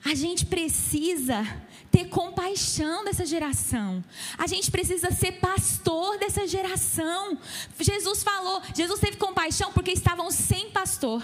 [0.03, 1.45] a gente precisa
[1.91, 4.03] ter compaixão dessa geração.
[4.37, 7.37] A gente precisa ser pastor dessa geração.
[7.79, 11.23] Jesus falou, Jesus teve compaixão porque estavam sem pastor.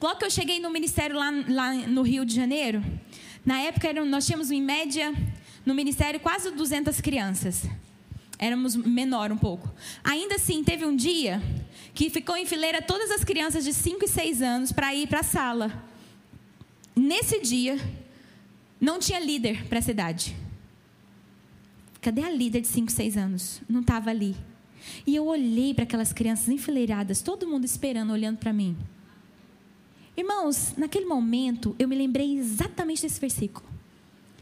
[0.00, 2.82] Logo que eu cheguei no ministério lá, lá no Rio de Janeiro,
[3.44, 5.12] na época nós tínhamos em média
[5.66, 7.64] no ministério quase 200 crianças.
[8.38, 9.68] Éramos menor um pouco.
[10.04, 11.42] Ainda assim, teve um dia
[11.92, 15.20] que ficou em fileira todas as crianças de 5 e 6 anos para ir para
[15.20, 15.84] a sala.
[16.94, 17.78] Nesse dia,
[18.80, 20.36] não tinha líder para a cidade.
[22.00, 23.60] Cadê a líder de 5, 6 anos?
[23.68, 24.36] Não estava ali.
[25.06, 28.76] E eu olhei para aquelas crianças enfileiradas, todo mundo esperando, olhando para mim.
[30.16, 33.66] Irmãos, naquele momento eu me lembrei exatamente desse versículo.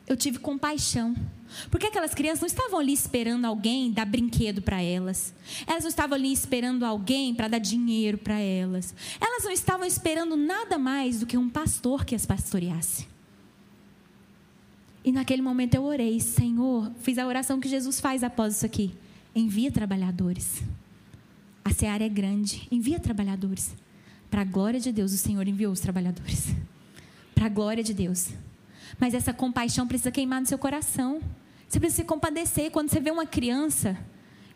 [0.06, 1.14] Eu tive compaixão.
[1.70, 5.34] Porque aquelas crianças não estavam ali esperando alguém dar brinquedo para elas.
[5.66, 8.94] Elas não estavam ali esperando alguém para dar dinheiro para elas.
[9.20, 13.15] Elas não estavam esperando nada mais do que um pastor que as pastoreasse.
[15.06, 18.92] E naquele momento eu orei, Senhor, fiz a oração que Jesus faz após isso aqui.
[19.32, 20.64] Envia trabalhadores.
[21.64, 23.72] A seara é grande, envia trabalhadores.
[24.28, 26.48] Para a glória de Deus, o Senhor enviou os trabalhadores.
[27.36, 28.30] Para a glória de Deus.
[28.98, 31.20] Mas essa compaixão precisa queimar no seu coração.
[31.68, 32.72] Você precisa se compadecer.
[32.72, 33.96] Quando você vê uma criança,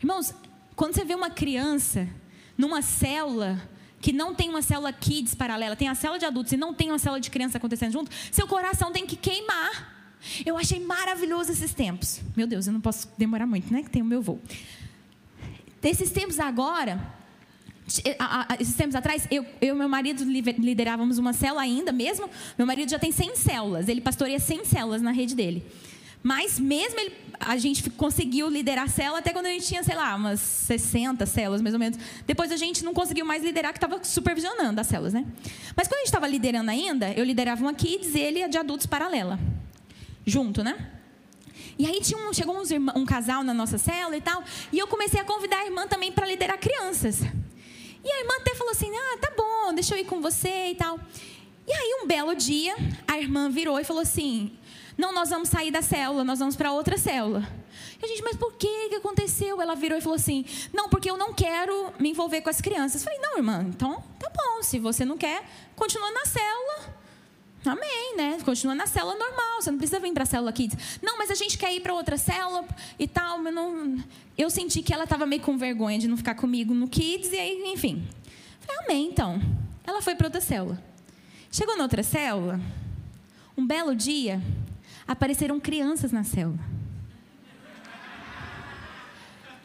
[0.01, 0.33] irmãos,
[0.75, 2.09] quando você vê uma criança
[2.57, 3.57] numa célula
[4.01, 6.91] que não tem uma célula kids paralela, tem a célula de adultos e não tem
[6.91, 10.00] uma célula de criança acontecendo junto, seu coração tem que queimar.
[10.45, 12.21] Eu achei maravilhoso esses tempos.
[12.35, 13.83] Meu Deus, eu não posso demorar muito, né?
[13.83, 14.39] Que tem o meu voo.
[15.81, 17.01] Desses tempos agora,
[18.59, 22.29] esses tempos atrás, eu, eu e meu marido liderávamos uma célula ainda, mesmo.
[22.57, 25.65] Meu marido já tem 100 células, ele pastoreia 100 células na rede dele.
[26.23, 29.95] Mas mesmo ele, a gente conseguiu liderar a célula até quando a gente tinha, sei
[29.95, 31.97] lá, umas 60 células, mais ou menos.
[32.27, 35.25] Depois a gente não conseguiu mais liderar, que estava supervisionando as células, né?
[35.75, 38.57] Mas quando a gente estava liderando ainda, eu liderava uma kids e ele a de
[38.57, 39.39] adultos paralela.
[40.25, 40.91] Junto, né?
[41.77, 42.55] E aí tinha um, chegou
[42.95, 46.11] um casal na nossa célula e tal, e eu comecei a convidar a irmã também
[46.11, 47.21] para liderar crianças.
[48.03, 50.75] E a irmã até falou assim: ah, tá bom, deixa eu ir com você e
[50.75, 50.99] tal.
[51.67, 52.75] E aí, um belo dia,
[53.07, 54.57] a irmã virou e falou assim:
[54.97, 57.47] não, nós vamos sair da célula, nós vamos para outra célula.
[58.01, 59.61] E a gente, mas por que que aconteceu?
[59.61, 63.01] Ela virou e falou assim: não, porque eu não quero me envolver com as crianças.
[63.01, 65.43] Eu falei: não, irmã, então tá bom, se você não quer,
[65.75, 67.00] continua na célula.
[67.63, 68.39] Amém, né?
[68.43, 70.99] Continua na célula normal, você não precisa vir para a célula kids.
[71.01, 72.65] Não, mas a gente quer ir para outra célula
[72.97, 73.37] e tal.
[73.37, 74.03] Mas não...
[74.37, 77.37] Eu senti que ela estava meio com vergonha de não ficar comigo no kids, e
[77.37, 78.07] aí, enfim.
[78.61, 79.39] Falei, amém, então.
[79.85, 80.81] Ela foi para outra célula.
[81.51, 82.59] Chegou na outra célula,
[83.57, 84.41] um belo dia,
[85.07, 86.59] apareceram crianças na célula.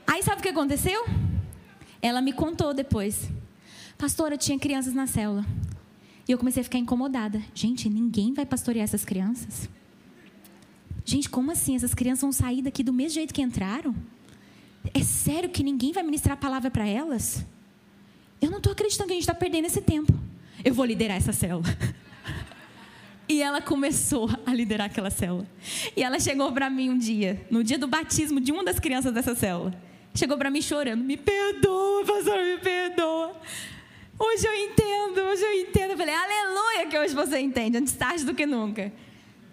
[0.07, 1.07] Aí sabe o que aconteceu?
[2.03, 3.31] Ela me contou depois.
[3.97, 5.45] Pastora, tinha crianças na célula.
[6.29, 7.41] E eu comecei a ficar incomodada.
[7.55, 9.69] Gente, ninguém vai pastorear essas crianças?
[11.05, 11.77] Gente, como assim?
[11.77, 13.95] Essas crianças vão sair daqui do mesmo jeito que entraram?
[14.93, 17.45] É sério que ninguém vai ministrar a palavra para elas?
[18.41, 20.13] Eu não estou acreditando que a gente está perdendo esse tempo.
[20.65, 21.67] Eu vou liderar essa célula.
[23.29, 25.45] E ela começou a liderar aquela célula.
[25.97, 29.13] E ela chegou para mim um dia, no dia do batismo de uma das crianças
[29.13, 29.75] dessa célula.
[30.15, 33.35] Chegou para mim chorando: Me perdoa, pastor, me perdoa.
[34.19, 35.91] Hoje eu entendo, hoje eu entendo.
[35.91, 38.93] Eu falei, aleluia, que hoje você entende, antes tarde do que nunca.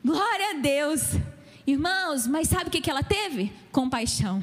[0.04, 1.02] Glória a Deus.
[1.66, 3.52] Irmãos, mas sabe o que ela teve?
[3.72, 4.42] Compaixão.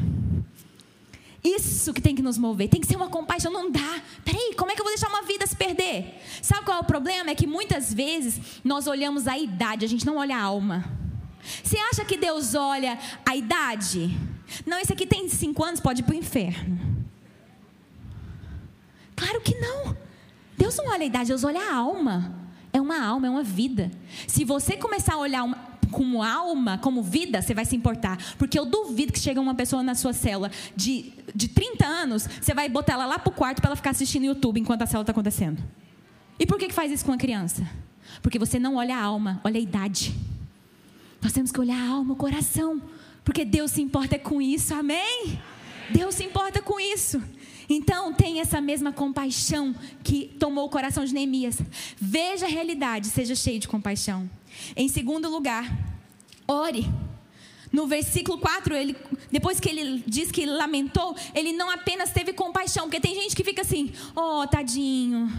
[1.43, 4.03] Isso que tem que nos mover, tem que ser uma compaixão, não dá.
[4.25, 6.21] Peraí, como é que eu vou deixar uma vida se perder?
[6.43, 7.31] Sabe qual é o problema?
[7.31, 10.85] É que muitas vezes nós olhamos a idade, a gente não olha a alma.
[11.62, 14.14] Você acha que Deus olha a idade?
[14.66, 16.79] Não, esse aqui tem cinco anos, pode ir para o inferno.
[19.16, 19.97] Claro que não.
[20.61, 22.34] Deus não olha a idade, Deus olha a alma.
[22.70, 23.90] É uma alma, é uma vida.
[24.28, 25.56] Se você começar a olhar uma,
[25.90, 28.18] como alma, como vida, você vai se importar.
[28.36, 32.52] Porque eu duvido que chega uma pessoa na sua célula de, de 30 anos, você
[32.52, 35.12] vai botar ela lá pro quarto para ela ficar assistindo YouTube enquanto a célula está
[35.12, 35.62] acontecendo.
[36.38, 37.66] E por que, que faz isso com a criança?
[38.20, 40.14] Porque você não olha a alma, olha a idade.
[41.22, 42.82] Nós temos que olhar a alma, o coração.
[43.24, 45.40] Porque Deus se importa com isso, amém?
[45.88, 47.22] Deus se importa com isso.
[47.73, 51.62] Então, tem essa mesma compaixão que tomou o coração de Neemias.
[51.97, 54.29] Veja a realidade, seja cheio de compaixão.
[54.75, 55.73] Em segundo lugar,
[56.49, 56.85] ore.
[57.73, 58.97] No versículo 4, ele,
[59.31, 63.45] depois que ele diz que lamentou, ele não apenas teve compaixão, porque tem gente que
[63.45, 65.31] fica assim: oh, tadinho,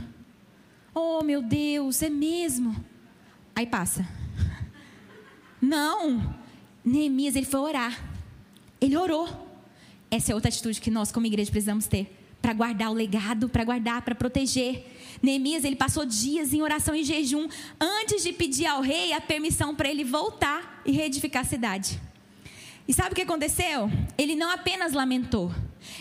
[0.95, 2.73] oh, meu Deus, é mesmo.
[3.53, 4.07] Aí passa.
[5.61, 6.33] Não,
[6.85, 8.01] Neemias, ele foi orar,
[8.79, 9.27] ele orou.
[10.09, 13.63] Essa é outra atitude que nós, como igreja, precisamos ter para guardar o legado, para
[13.63, 14.85] guardar, para proteger.
[15.21, 17.47] Neemias, ele passou dias em oração e jejum
[17.79, 22.01] antes de pedir ao rei a permissão para ele voltar e reedificar a cidade.
[22.87, 23.89] E sabe o que aconteceu?
[24.17, 25.51] Ele não apenas lamentou,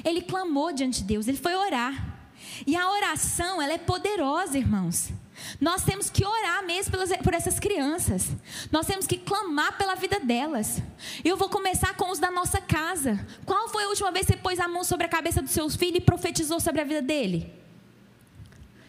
[0.04, 2.18] ele clamou diante de Deus, ele foi orar.
[2.66, 5.12] E a oração, ela é poderosa, irmãos.
[5.60, 8.28] Nós temos que orar mesmo pelas, por essas crianças.
[8.70, 10.82] Nós temos que clamar pela vida delas.
[11.24, 13.24] Eu vou começar com os da nossa casa.
[13.44, 15.76] Qual foi a última vez que você pôs a mão sobre a cabeça dos seus
[15.76, 17.52] filhos e profetizou sobre a vida dele?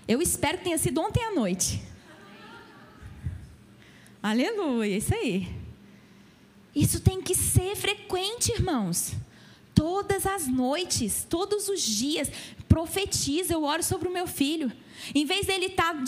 [0.08, 1.82] Eu espero que tenha sido ontem à noite.
[4.22, 5.47] Aleluia, isso aí.
[6.76, 9.14] Isso tem que ser frequente, irmãos.
[9.74, 12.30] Todas as noites, todos os dias,
[12.72, 14.72] profetiza, eu oro sobre o meu filho.
[15.13, 16.03] Em vez dele estar tá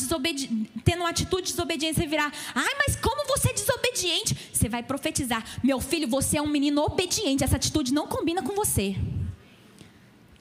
[0.85, 4.33] tendo uma atitude de desobediência e virar, ai, mas como você é desobediente?
[4.53, 8.55] Você vai profetizar, meu filho, você é um menino obediente, essa atitude não combina com
[8.55, 8.95] você.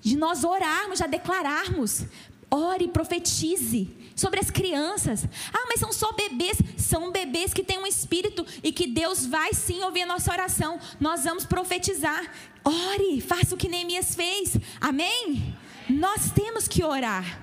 [0.01, 2.05] De nós orarmos, já declararmos,
[2.49, 5.25] ore, profetize sobre as crianças.
[5.53, 6.59] Ah, mas são só bebês.
[6.77, 10.79] São bebês que têm um espírito e que Deus vai sim ouvir a nossa oração.
[11.01, 12.33] Nós vamos profetizar.
[12.65, 14.57] Ore, faça o que Neemias fez.
[14.81, 15.55] Amém?
[15.89, 17.41] Nós temos que orar.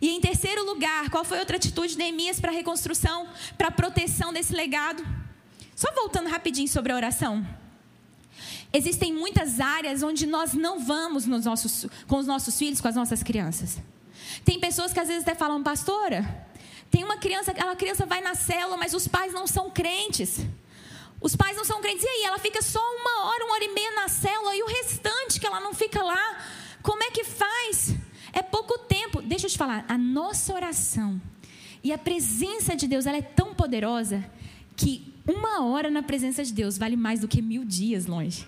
[0.00, 3.28] E em terceiro lugar, qual foi outra atitude de Neemias para a reconstrução,
[3.58, 5.06] para a proteção desse legado?
[5.76, 7.46] Só voltando rapidinho sobre a oração.
[8.72, 13.22] Existem muitas áreas onde nós não vamos nossos, com os nossos filhos, com as nossas
[13.22, 13.78] crianças.
[14.44, 16.46] Tem pessoas que às vezes até falam, pastora,
[16.90, 20.40] tem uma criança, aquela criança vai na célula, mas os pais não são crentes.
[21.20, 22.04] Os pais não são crentes.
[22.04, 24.66] E aí, ela fica só uma hora, uma hora e meia na célula, e o
[24.66, 26.38] restante que ela não fica lá,
[26.82, 27.94] como é que faz?
[28.32, 29.22] É pouco tempo.
[29.22, 31.20] Deixa eu te falar, a nossa oração
[31.82, 34.24] e a presença de Deus, ela é tão poderosa
[34.76, 38.46] que uma hora na presença de Deus vale mais do que mil dias longe.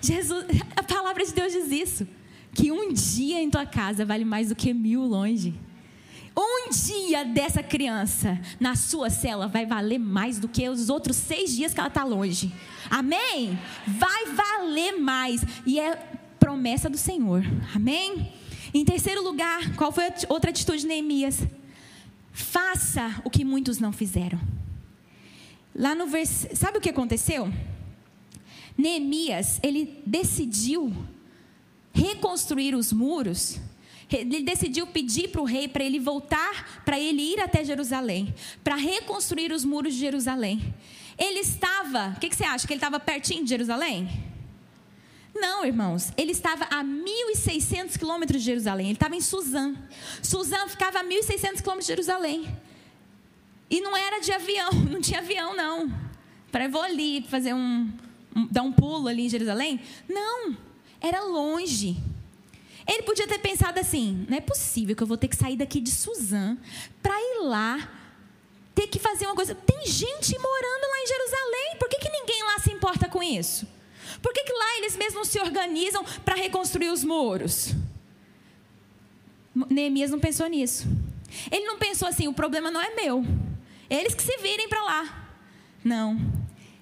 [0.00, 0.44] Jesus,
[0.76, 2.08] a palavra de Deus diz isso,
[2.54, 5.54] que um dia em tua casa vale mais do que mil longe.
[6.36, 11.54] Um dia dessa criança na sua cela vai valer mais do que os outros seis
[11.54, 12.52] dias que ela está longe.
[12.90, 13.58] Amém?
[13.86, 15.44] Vai valer mais.
[15.66, 15.98] E é
[16.42, 17.44] promessa do Senhor.
[17.72, 18.32] Amém?
[18.74, 21.38] Em terceiro lugar, qual foi a outra atitude de Neemias?
[22.32, 24.40] Faça o que muitos não fizeram.
[25.72, 26.48] Lá no vers...
[26.54, 27.48] sabe o que aconteceu?
[28.76, 30.92] Neemias, ele decidiu
[31.92, 33.60] reconstruir os muros.
[34.10, 38.34] Ele decidiu pedir para o rei para ele voltar, para ele ir até Jerusalém,
[38.64, 40.74] para reconstruir os muros de Jerusalém.
[41.16, 42.66] Ele estava, o que, que você acha?
[42.66, 44.31] Que ele estava pertinho de Jerusalém?
[45.34, 48.86] Não, irmãos, ele estava a 1.600 quilômetros de Jerusalém.
[48.86, 49.74] Ele estava em Suzã.
[50.22, 52.54] Suzã ficava a 1.600 quilômetros de Jerusalém.
[53.70, 55.90] E não era de avião, não tinha avião, não.
[56.50, 57.90] Para eu vou ali fazer um,
[58.36, 59.80] um, dar um pulo ali em Jerusalém.
[60.06, 60.54] Não,
[61.00, 61.96] era longe.
[62.86, 65.80] Ele podia ter pensado assim: não é possível que eu vou ter que sair daqui
[65.80, 66.58] de Suzã
[67.02, 67.90] para ir lá,
[68.74, 69.54] ter que fazer uma coisa.
[69.54, 73.66] Tem gente morando lá em Jerusalém, por que, que ninguém lá se importa com isso?
[74.22, 77.74] Por que, que lá eles mesmos se organizam para reconstruir os muros?
[79.68, 80.86] Neemias não pensou nisso.
[81.50, 83.24] Ele não pensou assim: o problema não é meu.
[83.90, 85.28] Eles que se virem para lá.
[85.84, 86.18] Não.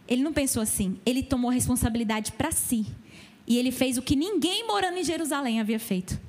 [0.07, 1.01] Ele não pensou assim.
[1.05, 2.87] Ele tomou a responsabilidade para si.
[3.47, 6.21] E ele fez o que ninguém morando em Jerusalém havia feito.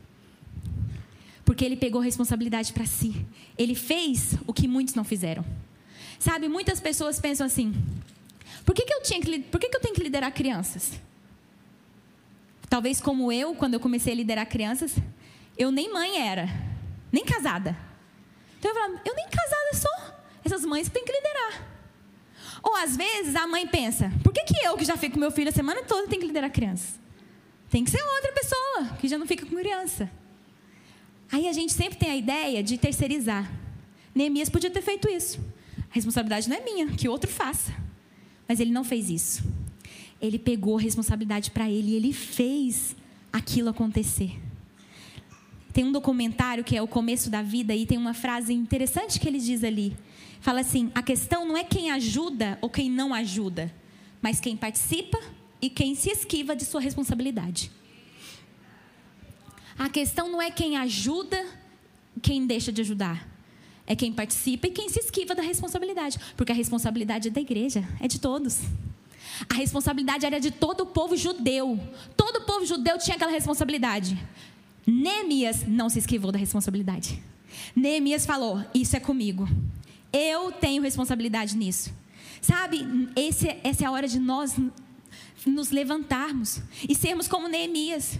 [1.43, 3.25] Porque ele pegou a responsabilidade para si.
[3.57, 5.45] Ele fez o que muitos não fizeram.
[6.17, 7.73] Sabe, muitas pessoas pensam assim:
[8.71, 10.93] por que, que, eu, tinha que, por que, que eu tenho que liderar crianças?
[12.69, 14.95] Talvez como eu, quando eu comecei a liderar crianças,
[15.57, 16.47] eu nem mãe era,
[17.11, 17.77] nem casada.
[18.57, 20.13] Então eu falava, eu nem casada sou.
[20.45, 21.67] Essas mães têm que liderar.
[22.63, 25.31] Ou às vezes a mãe pensa, por que, que eu, que já fico com meu
[25.31, 26.97] filho a semana toda, tenho que liderar crianças?
[27.69, 30.09] Tem que ser outra pessoa, que já não fica com criança.
[31.29, 33.51] Aí a gente sempre tem a ideia de terceirizar.
[34.15, 35.41] Neemias podia ter feito isso.
[35.77, 37.80] A responsabilidade não é minha, que outro faça.
[38.51, 39.45] Mas ele não fez isso.
[40.21, 42.97] Ele pegou a responsabilidade para ele e ele fez
[43.31, 44.37] aquilo acontecer.
[45.71, 49.25] Tem um documentário que é o começo da vida e tem uma frase interessante que
[49.29, 49.95] ele diz ali.
[50.41, 53.73] Fala assim: a questão não é quem ajuda ou quem não ajuda,
[54.21, 55.17] mas quem participa
[55.61, 57.71] e quem se esquiva de sua responsabilidade.
[59.79, 61.41] A questão não é quem ajuda,
[62.21, 63.30] quem deixa de ajudar.
[63.85, 66.19] É quem participa e quem se esquiva da responsabilidade.
[66.37, 68.59] Porque a responsabilidade é da igreja, é de todos.
[69.49, 71.79] A responsabilidade era de todo o povo judeu.
[72.15, 74.17] Todo o povo judeu tinha aquela responsabilidade.
[74.85, 77.21] Neemias não se esquivou da responsabilidade.
[77.75, 79.47] Neemias falou: Isso é comigo.
[80.11, 81.91] Eu tenho responsabilidade nisso.
[82.41, 84.55] Sabe, esse, essa é a hora de nós
[85.45, 88.19] nos levantarmos e sermos como Neemias.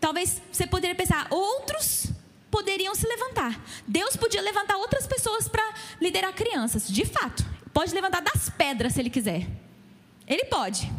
[0.00, 2.11] Talvez você poderia pensar, outros
[2.52, 3.64] poderiam se levantar.
[3.88, 6.86] Deus podia levantar outras pessoas para liderar crianças.
[6.86, 9.48] De fato, pode levantar das pedras se ele quiser.
[10.28, 10.92] Ele pode.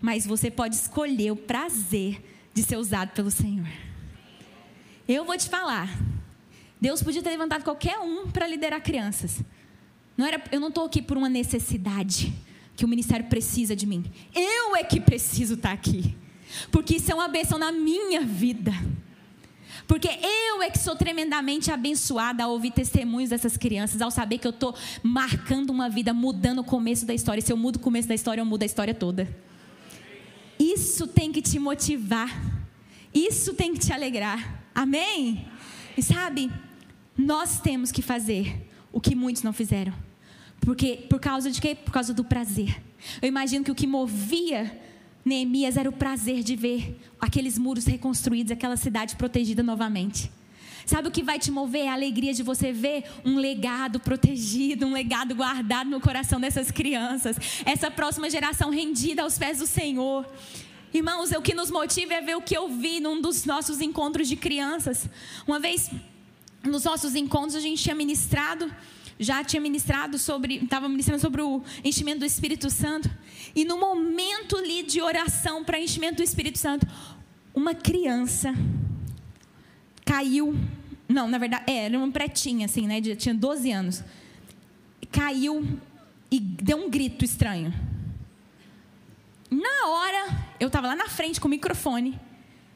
[0.00, 2.24] Mas você pode escolher o prazer
[2.54, 3.68] de ser usado pelo Senhor.
[5.06, 5.86] Eu vou te falar.
[6.80, 9.42] Deus podia ter levantado qualquer um para liderar crianças.
[10.16, 12.32] Não era, eu não estou aqui por uma necessidade
[12.74, 14.10] que o ministério precisa de mim.
[14.34, 16.16] Eu é que preciso estar tá aqui.
[16.70, 18.72] Porque isso é uma bênção na minha vida.
[19.86, 24.46] Porque eu é que sou tremendamente abençoada ao ouvir testemunhos dessas crianças, ao saber que
[24.46, 27.40] eu estou marcando uma vida, mudando o começo da história.
[27.40, 29.28] Se eu mudo o começo da história, eu mudo a história toda.
[30.58, 32.28] Isso tem que te motivar.
[33.14, 34.64] Isso tem que te alegrar.
[34.74, 35.46] Amém?
[35.96, 36.50] E sabe,
[37.16, 39.94] nós temos que fazer o que muitos não fizeram.
[40.60, 41.74] Porque por causa de quê?
[41.74, 42.82] Por causa do prazer.
[43.22, 44.80] Eu imagino que o que movia
[45.26, 50.30] Neemias era o prazer de ver aqueles muros reconstruídos, aquela cidade protegida novamente.
[50.86, 51.86] Sabe o que vai te mover?
[51.86, 56.70] É a alegria de você ver um legado protegido, um legado guardado no coração dessas
[56.70, 60.24] crianças, essa próxima geração rendida aos pés do Senhor.
[60.94, 64.28] Irmãos, o que nos motiva é ver o que eu vi num dos nossos encontros
[64.28, 65.10] de crianças.
[65.44, 65.90] Uma vez,
[66.62, 68.72] nos nossos encontros, a gente tinha ministrado,
[69.18, 73.10] já tinha ministrado sobre, estava ministrando sobre o enchimento do Espírito Santo.
[73.54, 76.86] E no momento ali de oração para enchimento do Espírito Santo,
[77.54, 78.54] uma criança
[80.04, 80.54] caiu.
[81.08, 83.00] Não, na verdade, é, era uma pretinha, assim, né?
[83.00, 84.04] Tinha 12 anos.
[85.10, 85.78] Caiu
[86.30, 87.72] e deu um grito estranho.
[89.50, 92.18] Na hora, eu estava lá na frente com o microfone.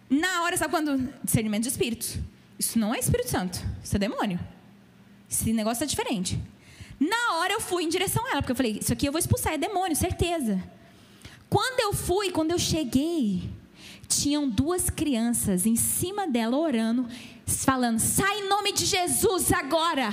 [0.08, 1.12] Na hora, sabe quando?
[1.22, 2.18] Discernimento de espíritos.
[2.58, 4.38] Isso não é Espírito Santo, isso é demônio.
[5.30, 6.38] Esse negócio é diferente.
[6.98, 9.18] Na hora eu fui em direção a ela, porque eu falei, isso aqui eu vou
[9.18, 10.62] expulsar, é demônio, certeza.
[11.48, 13.48] Quando eu fui, quando eu cheguei,
[14.06, 17.08] tinham duas crianças em cima dela orando,
[17.46, 20.10] falando: sai em nome de Jesus agora.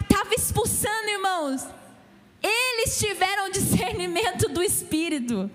[0.00, 1.66] Estava expulsando, irmãos.
[2.42, 5.50] Eles tiveram discernimento do Espírito.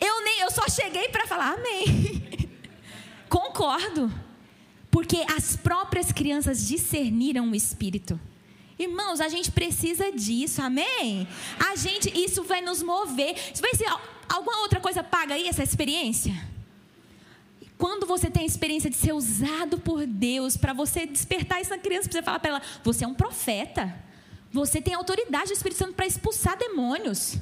[0.00, 2.50] Eu nem, eu só cheguei para falar amém.
[3.28, 4.12] Concordo.
[4.98, 8.18] Porque as próprias crianças discerniram o Espírito.
[8.76, 11.28] Irmãos, a gente precisa disso, amém?
[11.56, 13.32] A gente, isso vai nos mover.
[13.60, 13.86] Vai ser
[14.28, 16.34] alguma outra coisa paga aí essa experiência?
[17.78, 21.78] Quando você tem a experiência de ser usado por Deus para você despertar isso na
[21.78, 23.94] criança, para você falar para ela, você é um profeta.
[24.50, 27.38] Você tem autoridade do Espírito Santo para expulsar demônios.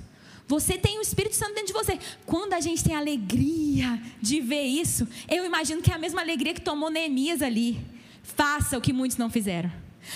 [0.49, 1.99] Você tem o Espírito Santo dentro de você.
[2.24, 6.55] Quando a gente tem alegria de ver isso, eu imagino que é a mesma alegria
[6.55, 7.80] que tomou Neemias ali.
[8.22, 9.72] Faça o que muitos não fizeram.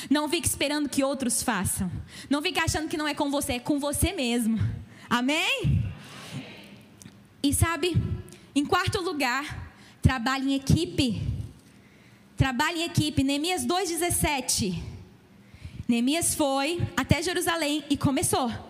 [0.09, 1.91] Não fique esperando que outros façam.
[2.29, 4.59] Não fique achando que não é com você, é com você mesmo.
[5.09, 5.83] Amém?
[7.43, 7.97] E sabe,
[8.55, 11.21] em quarto lugar, trabalhe em equipe.
[12.37, 13.25] Trabalhe em equipe.
[13.25, 14.81] Neemias 2,17.
[15.89, 18.70] Neemias foi até Jerusalém e começou.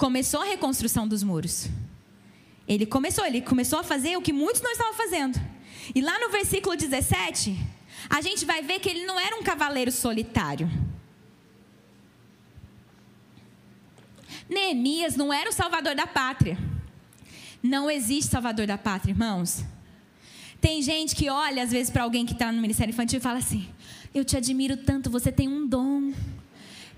[0.00, 1.68] Começou a reconstrução dos muros.
[2.66, 5.38] Ele começou, ele começou a fazer o que muitos não estavam fazendo.
[5.94, 7.54] E lá no versículo 17,
[8.08, 10.70] a gente vai ver que ele não era um cavaleiro solitário.
[14.48, 16.56] Neemias não era o salvador da pátria.
[17.62, 19.62] Não existe salvador da pátria, irmãos.
[20.62, 23.38] Tem gente que olha às vezes para alguém que está no ministério infantil e fala
[23.38, 23.68] assim:
[24.14, 26.14] Eu te admiro tanto, você tem um dom.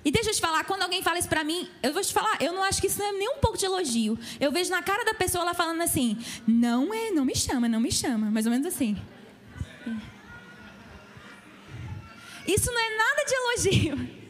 [0.05, 2.37] E deixa eu te falar, quando alguém fala isso pra mim, eu vou te falar,
[2.41, 4.19] eu não acho que isso é nem um pouco de elogio.
[4.41, 7.81] Eu vejo na cara da pessoa ela falando assim: não é, não me chama, não
[7.81, 8.31] me chama.
[8.31, 8.97] Mais ou menos assim.
[12.47, 14.23] Isso não é nada de elogio.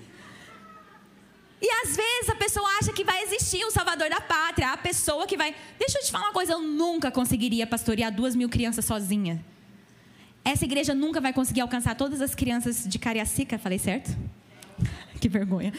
[1.62, 5.26] E às vezes a pessoa acha que vai existir o salvador da pátria, a pessoa
[5.26, 5.54] que vai.
[5.78, 9.42] Deixa eu te falar uma coisa: eu nunca conseguiria pastorear duas mil crianças sozinha.
[10.44, 14.10] Essa igreja nunca vai conseguir alcançar todas as crianças de Cariacica, falei certo?
[15.22, 15.72] Que vergonha.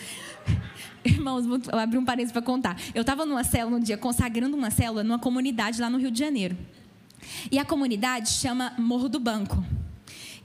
[1.03, 2.79] Irmãos, vou abrir um parênteses para contar.
[2.95, 6.17] Eu estava numa célula um dia, consagrando uma célula numa comunidade lá no Rio de
[6.17, 6.57] Janeiro.
[7.51, 9.61] E a comunidade chama Morro do Banco.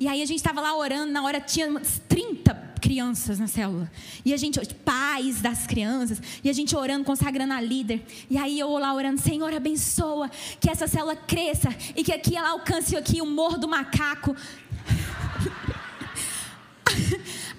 [0.01, 3.90] E aí a gente estava lá orando, na hora tinha umas 30 crianças na célula.
[4.24, 8.05] E a gente, pais das crianças, e a gente orando, consagrando a líder.
[8.28, 10.28] E aí eu lá orando, Senhor, abençoa,
[10.61, 14.34] que essa célula cresça e que aqui ela alcance aqui o morro do macaco.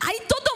[0.01, 0.48] Aí todo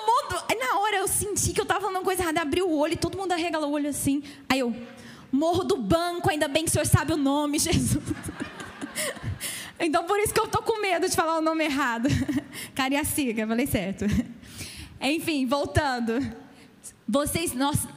[0.84, 3.18] hora eu senti que eu estava falando uma coisa errada, abri o olho e todo
[3.18, 4.24] mundo arregalou o olho assim.
[4.48, 4.76] Aí eu,
[5.32, 8.04] morro do banco, ainda bem que o senhor sabe o nome, Jesus.
[9.80, 12.08] Então por isso que eu tô com medo de falar o nome errado.
[12.76, 14.06] Cariacica, falei certo.
[15.02, 16.20] Enfim, voltando.
[17.08, 17.54] Vocês,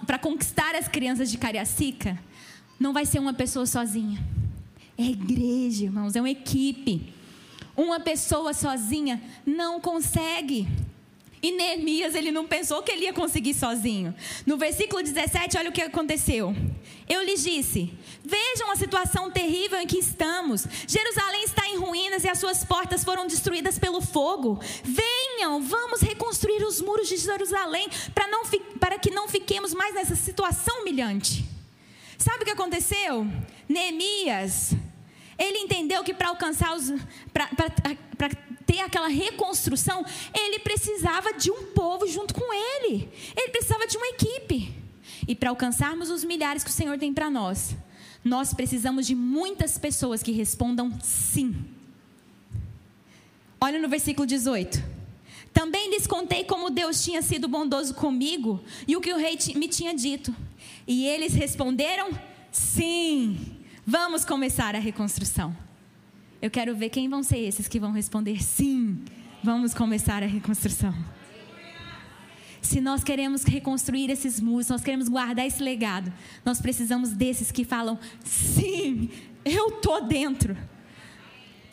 [0.06, 2.18] para conquistar as crianças de Cariacica,
[2.78, 4.18] não vai ser uma pessoa sozinha.
[4.98, 7.12] É igreja, irmãos, é uma equipe.
[7.76, 10.66] Uma pessoa sozinha não consegue.
[11.46, 14.12] E Neemias, ele não pensou que ele ia conseguir sozinho.
[14.44, 16.52] No versículo 17, olha o que aconteceu.
[17.08, 17.94] Eu lhes disse:
[18.24, 20.66] Vejam a situação terrível em que estamos.
[20.88, 24.58] Jerusalém está em ruínas e as suas portas foram destruídas pelo fogo.
[24.82, 28.42] Venham, vamos reconstruir os muros de Jerusalém para, não,
[28.80, 31.44] para que não fiquemos mais nessa situação humilhante.
[32.18, 33.24] Sabe o que aconteceu?
[33.68, 34.72] Neemias,
[35.38, 36.90] ele entendeu que para alcançar os.
[37.32, 38.30] Para
[38.66, 40.04] ter aquela reconstrução,
[40.34, 43.08] ele precisava de um povo junto com ele.
[43.36, 44.74] Ele precisava de uma equipe.
[45.28, 47.76] E para alcançarmos os milhares que o Senhor tem para nós,
[48.24, 51.64] nós precisamos de muitas pessoas que respondam sim.
[53.60, 54.82] Olha no versículo 18.
[55.52, 59.68] Também lhes contei como Deus tinha sido bondoso comigo e o que o rei me
[59.68, 60.34] tinha dito.
[60.86, 62.10] E eles responderam:
[62.52, 63.56] sim,
[63.86, 65.56] vamos começar a reconstrução.
[66.40, 68.98] Eu quero ver quem vão ser esses que vão responder sim.
[69.42, 70.94] Vamos começar a reconstrução.
[72.60, 76.12] Se nós queremos reconstruir esses muros, nós queremos guardar esse legado,
[76.44, 79.08] nós precisamos desses que falam: sim,
[79.44, 80.56] eu tô dentro.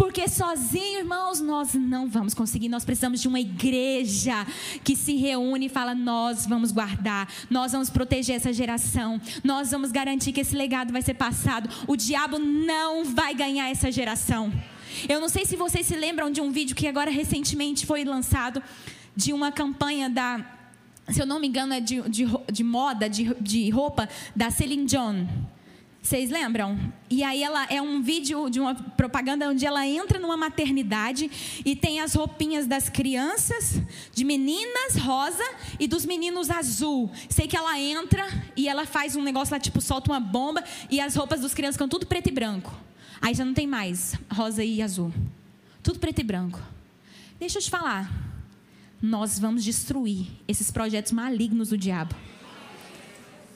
[0.04, 2.68] Porque sozinho, irmãos, nós não vamos conseguir.
[2.68, 4.45] Nós precisamos de uma igreja
[4.84, 9.93] que se reúne e fala: nós vamos guardar, nós vamos proteger essa geração, nós vamos
[9.93, 11.70] garantir que esse legado vai ser passado.
[11.88, 14.51] O diabo não vai ganhar essa geração.
[15.08, 18.62] Eu não sei se vocês se lembram de um vídeo que agora recentemente foi lançado
[19.16, 20.45] de uma campanha da,
[21.08, 24.86] se eu não me engano, é de, de, de moda, de, de roupa, da Celine
[24.86, 25.26] Dion.
[26.04, 26.78] Vocês lembram?
[27.10, 31.32] E aí ela é um vídeo de uma propaganda onde ela entra numa maternidade
[31.64, 33.82] e tem as roupinhas das crianças,
[34.12, 35.45] de meninas rosa
[35.80, 37.10] e dos meninos azul.
[37.30, 38.28] Sei que ela entra
[38.58, 41.76] e ela faz um negócio lá, tipo, solta uma bomba e as roupas dos crianças
[41.76, 42.78] ficam tudo preto e branco.
[43.22, 45.14] Aí já não tem mais rosa e azul.
[45.82, 46.60] Tudo preto e branco.
[47.39, 48.12] Deixa eu te falar.
[49.01, 52.14] Nós vamos destruir esses projetos malignos do diabo.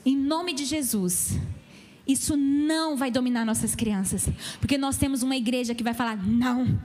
[0.02, 1.38] Em nome de Jesus
[2.08, 6.80] isso não vai dominar nossas crianças, porque nós temos uma igreja que vai falar: não,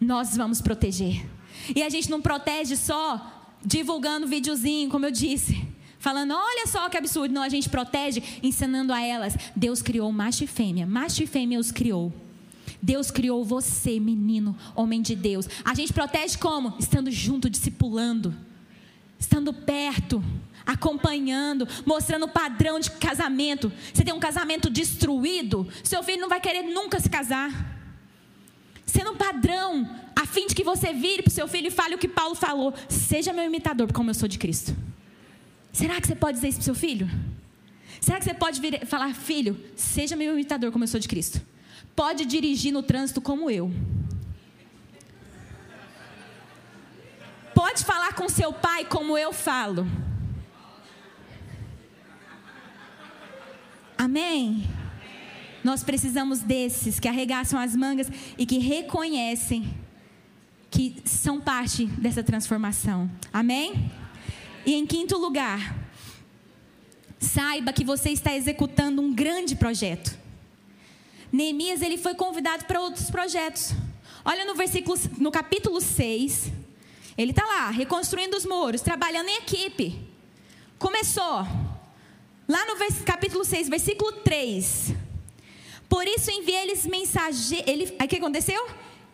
[0.00, 1.26] nós vamos proteger.
[1.74, 5.66] E a gente não protege só divulgando videozinho, como eu disse,
[5.98, 7.34] falando: olha só que absurdo.
[7.34, 11.58] Não, a gente protege ensinando a elas: Deus criou macho e fêmea, macho e fêmea
[11.58, 12.12] os criou.
[12.80, 15.48] Deus criou você, menino, homem de Deus.
[15.64, 16.74] A gente protege como?
[16.78, 18.32] Estando junto, discipulando,
[19.18, 20.22] estando perto
[20.68, 23.72] acompanhando, mostrando o padrão de casamento.
[23.92, 27.50] Você tem um casamento destruído, seu filho não vai querer nunca se casar.
[28.84, 31.94] Sendo um padrão, a fim de que você vire para o seu filho e fale
[31.94, 34.76] o que Paulo falou: seja meu imitador, como eu sou de Cristo.
[35.72, 37.08] Será que você pode dizer isso para o seu filho?
[38.00, 41.40] Será que você pode vir, falar, filho, seja meu imitador, como eu sou de Cristo?
[41.96, 43.72] Pode dirigir no trânsito como eu.
[47.54, 49.86] Pode falar com seu pai como eu falo.
[53.98, 54.64] Amém?
[55.64, 58.06] Nós precisamos desses que arregaçam as mangas
[58.38, 59.74] e que reconhecem
[60.70, 63.10] que são parte dessa transformação.
[63.32, 63.90] Amém?
[64.64, 65.76] E em quinto lugar,
[67.18, 70.16] saiba que você está executando um grande projeto.
[71.32, 73.72] Neemias ele foi convidado para outros projetos.
[74.24, 76.52] Olha no versículo, no capítulo 6,
[77.16, 80.06] ele está lá, reconstruindo os muros, trabalhando em equipe.
[80.78, 81.67] Começou.
[82.48, 84.94] Lá no capítulo 6, versículo 3.
[85.86, 87.68] Por isso enviei eles mensageiros.
[87.68, 88.66] Ele, aí o que aconteceu?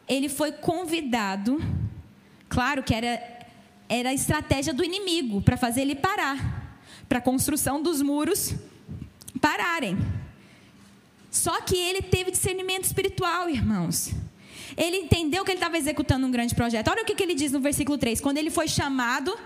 [0.07, 1.61] Ele foi convidado.
[2.49, 3.20] Claro que era,
[3.89, 6.78] era a estratégia do inimigo para fazer ele parar.
[7.09, 8.55] Para a construção dos muros
[9.41, 9.99] pararem.
[11.28, 14.12] Só que ele teve discernimento espiritual, irmãos.
[14.76, 16.89] Ele entendeu que ele estava executando um grande projeto.
[16.89, 18.20] Olha o que, que ele diz no versículo 3.
[18.20, 19.37] Quando ele foi chamado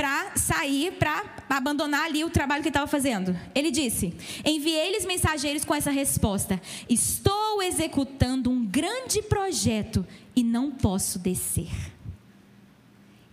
[0.00, 3.38] para sair, para abandonar ali o trabalho que estava fazendo.
[3.54, 11.18] Ele disse: Enviei-lhes mensageiros com essa resposta: Estou executando um grande projeto e não posso
[11.18, 11.68] descer.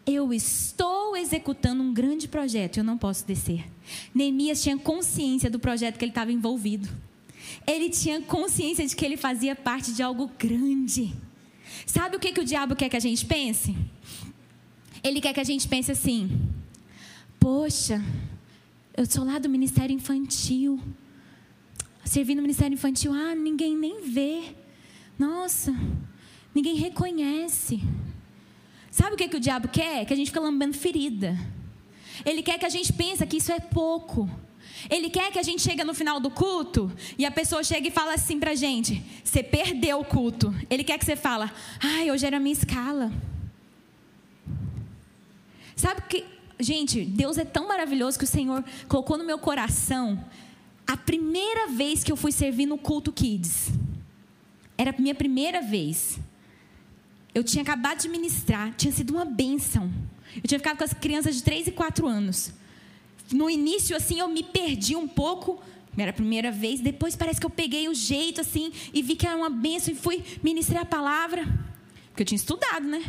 [0.06, 3.64] Eu estou executando um grande projeto e eu não posso descer.
[4.14, 6.90] Neemias tinha consciência do projeto que ele estava envolvido.
[7.66, 11.14] Ele tinha consciência de que ele fazia parte de algo grande.
[11.86, 13.74] Sabe o que, que o diabo quer que a gente pense?
[15.04, 16.30] Ele quer que a gente pense assim:
[17.40, 18.04] poxa,
[18.96, 20.80] eu sou lá do Ministério Infantil.
[22.04, 24.56] Servi no Ministério Infantil, ah, ninguém nem vê.
[25.20, 25.76] Nossa,
[26.56, 27.82] ninguém reconhece.
[28.90, 30.06] Sabe o que, que o diabo quer?
[30.06, 31.38] Que a gente fica lambendo ferida.
[32.26, 34.30] Ele quer que a gente pense que isso é pouco.
[34.90, 37.92] Ele quer que a gente chegue no final do culto e a pessoa chegue e
[37.92, 40.54] fala assim pra gente: você perdeu o culto.
[40.70, 43.12] Ele quer que você fala: ai, hoje era a minha escala.
[45.78, 46.26] Sabe que,
[46.60, 50.22] gente, Deus é tão maravilhoso que o Senhor colocou no meu coração
[50.86, 53.70] a primeira vez que eu fui servir no culto Kids.
[54.78, 56.20] Era a minha primeira vez.
[57.34, 59.90] Eu tinha acabado de ministrar, tinha sido uma bênção.
[60.36, 62.52] Eu tinha ficado com as crianças de 3 e 4 anos
[63.34, 65.62] no início, assim, eu me perdi um pouco.
[65.98, 66.80] Era a primeira vez.
[66.80, 69.98] Depois parece que eu peguei o jeito, assim, e vi que era uma benção e
[69.98, 71.44] fui ministrar a palavra.
[72.10, 73.04] Porque eu tinha estudado, né?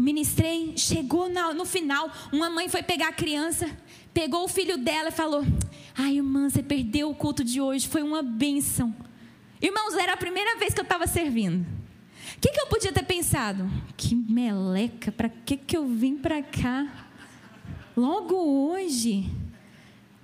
[0.00, 3.68] Ministrei, chegou no final, uma mãe foi pegar a criança,
[4.14, 5.44] pegou o filho dela e falou:
[5.94, 8.96] Ai, irmã, você perdeu o culto de hoje, foi uma bênção.
[9.60, 11.66] Irmãos, era a primeira vez que eu estava servindo.
[12.34, 13.70] O que, que eu podia ter pensado?
[13.94, 17.06] Que meleca, para que, que eu vim para cá?
[17.94, 19.30] Logo hoje.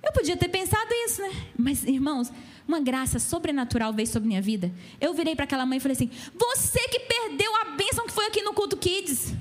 [0.02, 1.30] Eu podia ter pensado isso, né?
[1.58, 2.32] Mas, irmãos,
[2.66, 4.72] uma graça sobrenatural veio sobre minha vida.
[4.98, 8.24] Eu virei para aquela mãe e falei assim: Você que perdeu a bênção que foi
[8.24, 9.36] aqui no culto Kids.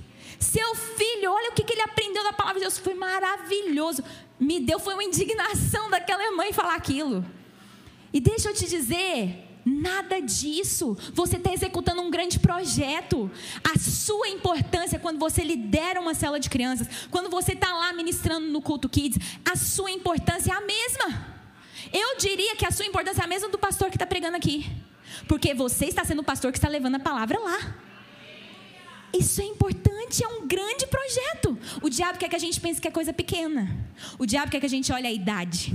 [0.56, 2.78] Seu filho, olha o que, que ele aprendeu da palavra de Deus.
[2.78, 4.02] Foi maravilhoso.
[4.40, 7.26] Me deu, foi uma indignação daquela mãe falar aquilo.
[8.14, 10.96] E deixa eu te dizer, Nada disso.
[11.12, 13.32] Você está executando um grande projeto.
[13.64, 18.46] A sua importância quando você lidera uma cela de crianças, quando você está lá ministrando
[18.46, 21.36] no culto kids, a sua importância é a mesma.
[21.92, 24.72] Eu diria que a sua importância é a mesma do pastor que está pregando aqui,
[25.28, 27.85] porque você está sendo o pastor que está levando a palavra lá.
[29.18, 31.58] Isso é importante, é um grande projeto.
[31.82, 33.76] O diabo quer que a gente pense que é coisa pequena.
[34.20, 35.74] O diabo quer que a gente olhe a idade.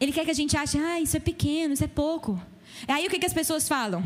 [0.00, 2.40] Ele quer que a gente ache, ah, isso é pequeno, isso é pouco.
[2.86, 4.02] Aí o que, que as pessoas falam?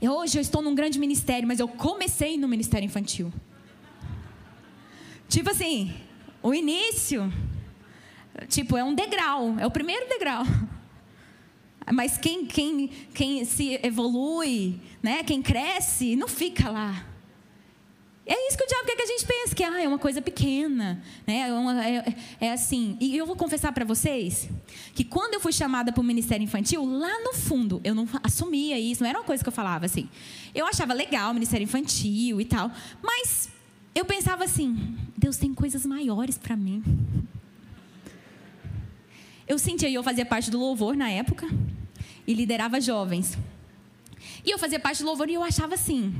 [0.00, 3.32] Hoje eu estou num grande ministério, mas eu comecei no ministério infantil.
[5.28, 5.92] Tipo assim,
[6.42, 7.32] o início,
[8.48, 10.44] tipo, é um degrau, é o primeiro degrau.
[11.92, 17.06] Mas quem, quem, quem se evolui, né, quem cresce, não fica lá.
[18.26, 20.22] É isso que o diabo quer que a gente pense, que ah, é uma coisa
[20.22, 21.02] pequena.
[21.26, 21.40] Né?
[21.40, 22.96] É, uma, é, é assim.
[22.98, 24.48] E eu vou confessar para vocês
[24.94, 28.78] que quando eu fui chamada para o Ministério Infantil, lá no fundo, eu não assumia
[28.78, 30.08] isso, não era uma coisa que eu falava assim.
[30.54, 32.70] Eu achava legal o Ministério Infantil e tal,
[33.02, 33.50] mas
[33.94, 36.82] eu pensava assim: Deus tem coisas maiores para mim.
[39.46, 41.46] Eu sentia, e eu fazia parte do louvor na época,
[42.26, 43.36] e liderava jovens.
[44.44, 46.14] E eu fazia parte do louvor e eu achava assim: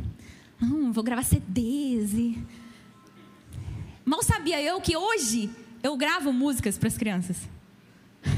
[0.61, 2.13] não, vou gravar CDs.
[2.15, 2.39] E...
[4.05, 5.51] Mal sabia eu que hoje
[5.83, 7.37] eu gravo músicas para as crianças.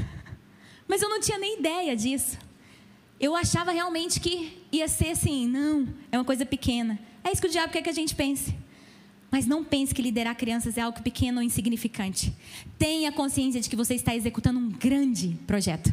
[0.87, 2.37] Mas eu não tinha nem ideia disso.
[3.19, 6.99] Eu achava realmente que ia ser assim, não, é uma coisa pequena.
[7.23, 8.55] É isso que o diabo quer que a gente pense.
[9.31, 12.31] Mas não pense que liderar crianças é algo pequeno ou insignificante.
[12.77, 15.91] Tenha consciência de que você está executando um grande projeto.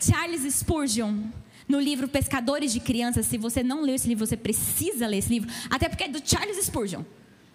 [0.00, 1.24] Charles Spurgeon
[1.68, 3.26] no livro Pescadores de Crianças.
[3.26, 5.50] Se você não leu esse livro, você precisa ler esse livro.
[5.68, 7.04] Até porque é do Charles Spurgeon.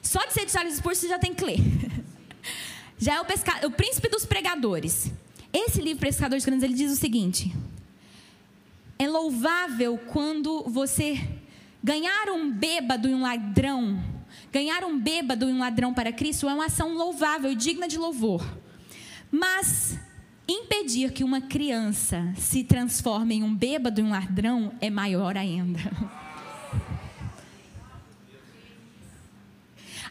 [0.02, 1.60] Só de ser de Charles Spurgeon, você já tem que ler.
[2.98, 3.68] Já é o, pesca...
[3.68, 5.12] o príncipe dos pregadores.
[5.52, 7.54] Esse livro, Pescadores de Crianças, ele diz o seguinte:
[8.98, 11.20] É louvável quando você
[11.84, 14.02] ganhar um bêbado e um ladrão,
[14.52, 17.98] ganhar um bêbado e um ladrão para Cristo é uma ação louvável e digna de
[17.98, 18.43] louvor.
[19.30, 20.00] Mas
[20.48, 25.80] Impedir que uma criança se transforme em um bêbado e um ladrão é maior ainda.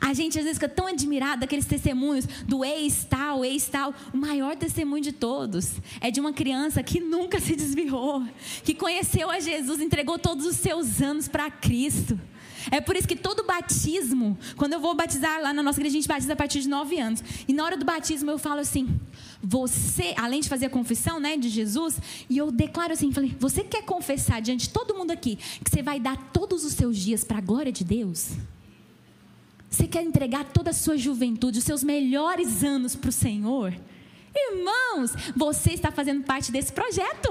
[0.01, 3.95] A gente às vezes fica tão admirado daqueles testemunhos do ex-tal, ex-tal.
[4.13, 8.23] O maior testemunho de todos é de uma criança que nunca se desviou,
[8.63, 12.21] que conheceu a Jesus, entregou todos os seus anos para Cristo.
[12.71, 16.01] É por isso que todo batismo, quando eu vou batizar lá na nossa igreja, a
[16.01, 17.23] gente batiza a partir de nove anos.
[17.47, 19.01] E na hora do batismo eu falo assim:
[19.43, 21.99] você, além de fazer a confissão né, de Jesus,
[22.29, 25.83] e eu declaro assim: falei, você quer confessar diante de todo mundo aqui que você
[25.83, 28.31] vai dar todos os seus dias para a glória de Deus?
[29.71, 33.75] Você quer entregar toda a sua juventude, os seus melhores anos para o Senhor?
[34.35, 37.31] Irmãos, você está fazendo parte desse projeto.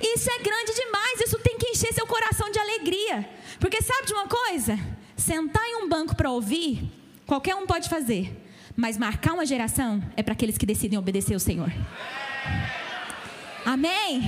[0.00, 3.28] Isso é grande demais, isso tem que encher seu coração de alegria.
[3.60, 4.78] Porque sabe de uma coisa?
[5.16, 6.90] Sentar em um banco para ouvir,
[7.26, 8.44] qualquer um pode fazer.
[8.74, 11.72] Mas marcar uma geração é para aqueles que decidem obedecer ao Senhor.
[13.64, 14.22] Amém?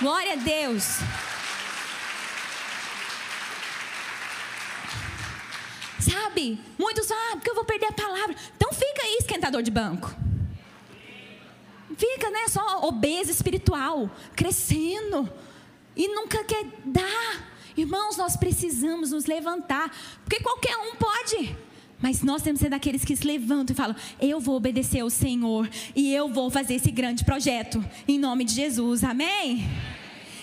[0.00, 0.98] Glória a Deus.
[6.00, 6.58] Sabe?
[6.78, 8.34] Muitos, ah, porque eu vou perder a palavra.
[8.56, 10.27] Então fica aí, esquentador de banco.
[11.98, 15.28] Fica, né, só obeso espiritual, crescendo.
[15.96, 17.50] E nunca quer dar.
[17.76, 19.92] Irmãos, nós precisamos nos levantar.
[20.24, 21.56] Porque qualquer um pode.
[22.00, 25.10] Mas nós temos que ser daqueles que se levantam e falam: Eu vou obedecer ao
[25.10, 29.02] Senhor e eu vou fazer esse grande projeto em nome de Jesus.
[29.02, 29.68] Amém?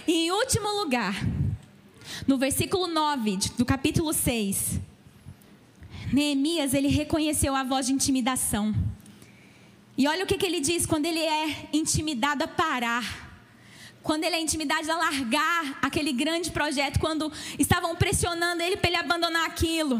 [0.05, 1.15] E em último lugar,
[2.27, 4.81] no versículo 9 do capítulo 6,
[6.11, 8.75] Neemias ele reconheceu a voz de intimidação.
[9.97, 13.25] E olha o que, que ele diz quando ele é intimidado a parar.
[14.03, 18.97] Quando ele é intimidado a largar aquele grande projeto, quando estavam pressionando ele para ele
[18.97, 19.99] abandonar aquilo.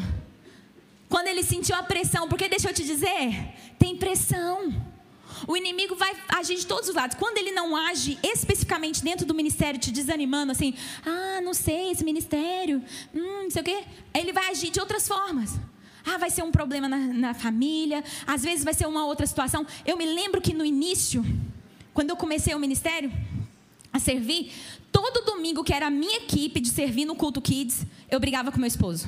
[1.10, 4.74] Quando ele sentiu a pressão, porque deixa eu te dizer, tem pressão.
[5.48, 7.18] O inimigo vai agir de todos os lados.
[7.18, 10.74] Quando ele não age especificamente dentro do ministério, te desanimando, assim,
[11.06, 12.84] ah, não sei, esse ministério,
[13.14, 13.84] hum, não sei o quê,
[14.14, 15.52] ele vai agir de outras formas.
[16.06, 19.66] Ah, vai ser um problema na, na família, às vezes vai ser uma outra situação.
[19.86, 21.26] Eu me lembro que no início,
[21.94, 23.12] quando eu comecei o ministério,
[23.96, 24.52] a servir,
[24.92, 28.60] todo domingo que era a minha equipe de servir no culto kids, eu brigava com
[28.60, 29.08] meu esposo.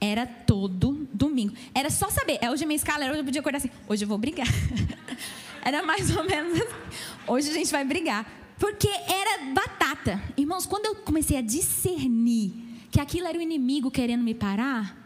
[0.00, 1.54] Era todo domingo.
[1.74, 2.38] Era só saber.
[2.40, 4.48] É hoje a minha escala, hoje eu podia acordar assim, hoje eu vou brigar.
[5.62, 6.74] era mais ou menos assim.
[7.28, 8.26] Hoje a gente vai brigar.
[8.58, 10.20] Porque era batata.
[10.36, 12.52] Irmãos, quando eu comecei a discernir
[12.90, 14.99] que aquilo era o inimigo querendo me parar,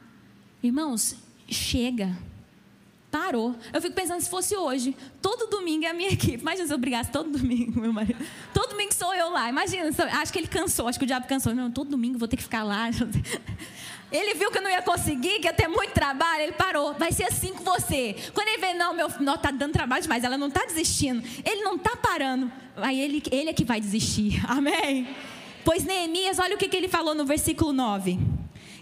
[0.67, 1.17] irmãos,
[1.49, 2.17] chega.
[3.11, 3.55] Parou.
[3.73, 6.41] Eu fico pensando se fosse hoje, todo domingo é a minha equipe.
[6.41, 8.19] Imagina se eu brigasse todo domingo, meu marido.
[8.53, 9.49] Todo domingo sou eu lá.
[9.49, 9.89] Imagina,
[10.21, 11.55] acho que ele cansou, acho que o diabo cansou.
[11.55, 12.91] Não, todo domingo vou ter que ficar lá.
[14.15, 16.95] Ele viu que eu não ia conseguir, que ia ter muito trabalho, ele parou.
[16.95, 18.15] Vai ser assim com você.
[18.33, 21.63] Quando ele vê, não, meu não tá dando trabalho demais, ela não está desistindo, ele
[21.63, 22.53] não está parando.
[22.77, 24.41] Aí ele, ele é que vai desistir.
[24.49, 25.09] Amém?
[25.65, 28.21] Pois Neemias, olha o que, que ele falou no versículo 9.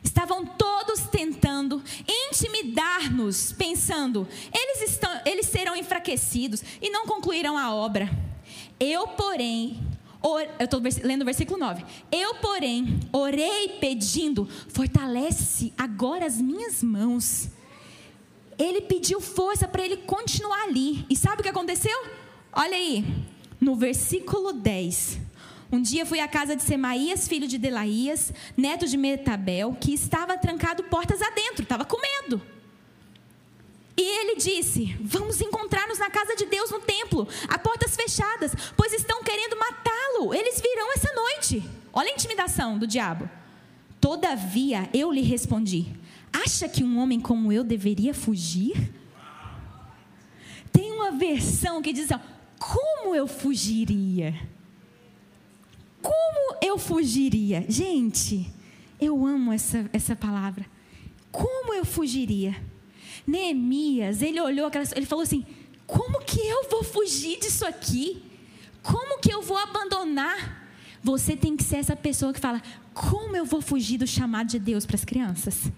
[0.05, 1.32] Estavam todos tentando
[2.09, 8.11] intimidar-nos, pensando, eles, estão, eles serão enfraquecidos e não concluirão a obra.
[8.81, 9.81] Eu, porém,
[10.59, 11.85] eu estou lendo o versículo 9.
[12.11, 17.49] Eu, porém, orei pedindo, fortalece agora as minhas mãos.
[18.59, 21.05] Ele pediu força para ele continuar ali.
[21.11, 21.97] E sabe o que aconteceu?
[22.53, 23.05] Olha aí,
[23.61, 25.19] no versículo 10.
[25.73, 30.37] Um dia fui à casa de Semaías, filho de Delaías, neto de Metabel, que estava
[30.37, 32.43] trancado portas adentro, estava com medo.
[33.97, 38.93] E ele disse: Vamos encontrar-nos na casa de Deus no templo, a portas fechadas, pois
[38.93, 40.35] estão querendo matá-lo.
[40.35, 41.63] Eles virão essa noite.
[41.91, 43.29] Olha a intimidação do diabo.
[43.99, 45.87] Todavia eu lhe respondi:
[46.31, 48.93] Acha que um homem como eu deveria fugir?
[50.71, 52.23] Tem uma versão que diz assim:
[52.59, 54.52] Como eu fugiria?
[56.03, 57.65] Como eu fugiria?
[57.69, 58.53] Gente,
[59.01, 60.67] eu amo essa, essa palavra.
[61.31, 62.55] Como eu fugiria?
[63.27, 65.47] Neemias, ele olhou aquelas, ele falou assim:
[65.87, 68.23] como que eu vou fugir disso aqui?
[68.83, 70.61] Como que eu vou abandonar?
[71.03, 72.61] Você tem que ser essa pessoa que fala:
[72.93, 75.71] como eu vou fugir do chamado de Deus para as crianças?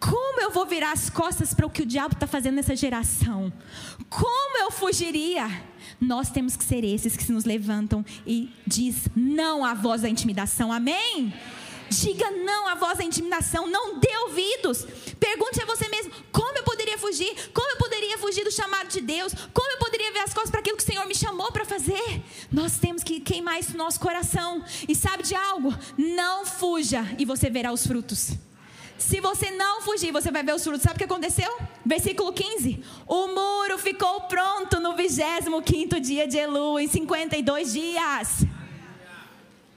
[0.00, 3.52] Como eu vou virar as costas para o que o diabo está fazendo nessa geração?
[4.08, 5.46] Como eu fugiria?
[6.00, 10.08] Nós temos que ser esses que se nos levantam e diz não à voz da
[10.08, 10.72] intimidação.
[10.72, 11.34] Amém?
[11.90, 14.86] Diga não à voz da intimidação, não dê ouvidos.
[15.18, 17.50] Pergunte a você mesmo: como eu poderia fugir?
[17.52, 19.34] Como eu poderia fugir do chamado de Deus?
[19.52, 22.22] Como eu poderia ver as coisas para aquilo que o Senhor me chamou para fazer?
[22.50, 24.64] Nós temos que queimar isso no nosso coração.
[24.88, 25.74] E sabe de algo?
[25.98, 28.38] Não fuja e você verá os frutos.
[29.00, 30.82] Se você não fugir, você vai ver os frutos.
[30.82, 31.50] Sabe o que aconteceu?
[31.84, 32.84] Versículo 15.
[33.06, 38.44] O muro ficou pronto no 25 dia de Elu, em 52 dias.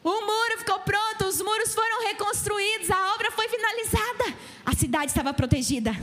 [0.03, 4.37] O muro ficou pronto, os muros foram reconstruídos, a obra foi finalizada.
[4.65, 5.95] A cidade estava protegida.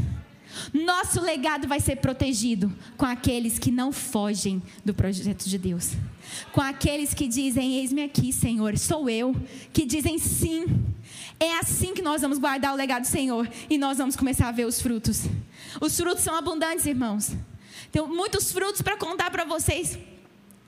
[0.72, 5.92] Nosso legado vai ser protegido com aqueles que não fogem do projeto de Deus.
[6.52, 9.36] Com aqueles que dizem: Eis-me aqui, Senhor, sou eu.
[9.72, 10.64] Que dizem sim.
[11.42, 14.52] É assim que nós vamos guardar o legado do Senhor e nós vamos começar a
[14.52, 15.22] ver os frutos.
[15.80, 17.32] Os frutos são abundantes, irmãos.
[17.90, 19.98] Tem muitos frutos para contar para vocês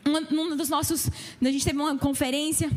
[0.07, 1.09] um, dos nossos,
[1.41, 2.71] a gente teve uma conferência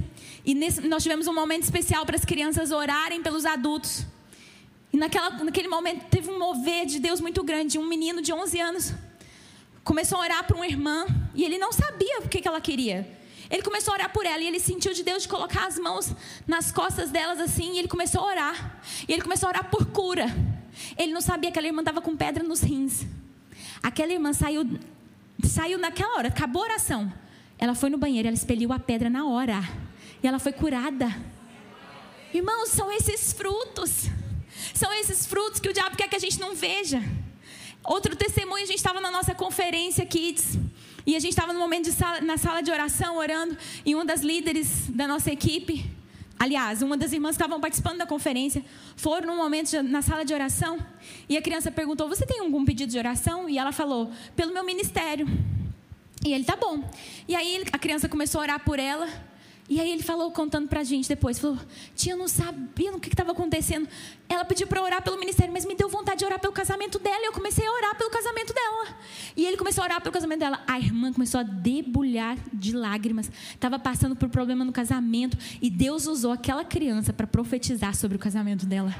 [0.46, 4.06] e nesse, nós tivemos um momento especial para as crianças orarem pelos adultos.
[4.93, 7.80] E naquela, naquele momento teve um mover de Deus muito grande.
[7.80, 8.93] Um menino de 11 anos
[9.84, 13.08] começou a orar para uma irmã e ele não sabia o que, que ela queria.
[13.50, 16.12] Ele começou a orar por ela e ele sentiu de Deus de colocar as mãos
[16.48, 18.82] nas costas delas assim e ele começou a orar.
[19.08, 20.26] E ele começou a orar por cura.
[20.98, 23.06] Ele não sabia que aquela irmã estava com pedra nos rins.
[23.82, 24.64] Aquela irmã saiu,
[25.43, 27.12] saiu naquela hora, acabou a oração.
[27.58, 29.62] Ela foi no banheiro, ela expeliu a pedra na hora.
[30.22, 31.08] E ela foi curada.
[32.34, 34.10] Irmãos, são esses frutos.
[34.74, 37.02] São esses frutos que o diabo quer que a gente não veja.
[37.84, 40.58] Outro testemunho, a gente estava na nossa conferência Kids.
[41.06, 44.22] E a gente estava no momento sala, na sala de oração, orando, e uma das
[44.22, 45.86] líderes da nossa equipe,
[46.39, 50.26] aliás, uma das irmãs que estavam participando da conferência, foram num momento de, na sala
[50.26, 50.80] de oração,
[51.30, 53.47] e a criança perguntou: Você tem algum pedido de oração?
[53.47, 55.28] E ela falou: Pelo meu ministério.
[56.26, 56.84] E ele, tá bom.
[57.28, 59.08] E aí a criança começou a orar por ela.
[59.68, 61.57] E aí ele falou, contando pra gente depois, falou,
[61.95, 63.88] tia, eu não sabia o que estava acontecendo.
[64.30, 67.18] Ela pediu para orar pelo ministério, mas me deu vontade de orar pelo casamento dela.
[67.20, 68.95] E eu comecei a orar pelo casamento dela.
[69.36, 70.63] E ele começou a orar pelo casamento dela.
[70.68, 73.32] A irmã começou a debulhar de lágrimas.
[73.53, 75.36] Estava passando por problema no casamento.
[75.59, 78.95] E Deus usou aquela criança para profetizar sobre o casamento dela.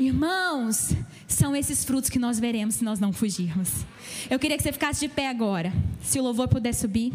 [0.00, 0.94] Irmãos,
[1.28, 3.84] são esses frutos que nós veremos se nós não fugirmos.
[4.30, 5.70] Eu queria que você ficasse de pé agora.
[6.02, 7.12] Se o louvor puder subir.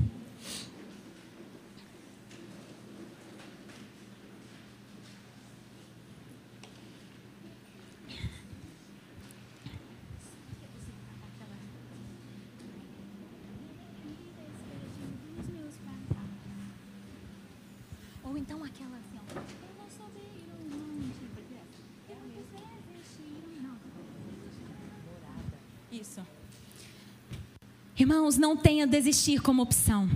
[27.99, 30.09] Irmãos, não tenha desistir como opção.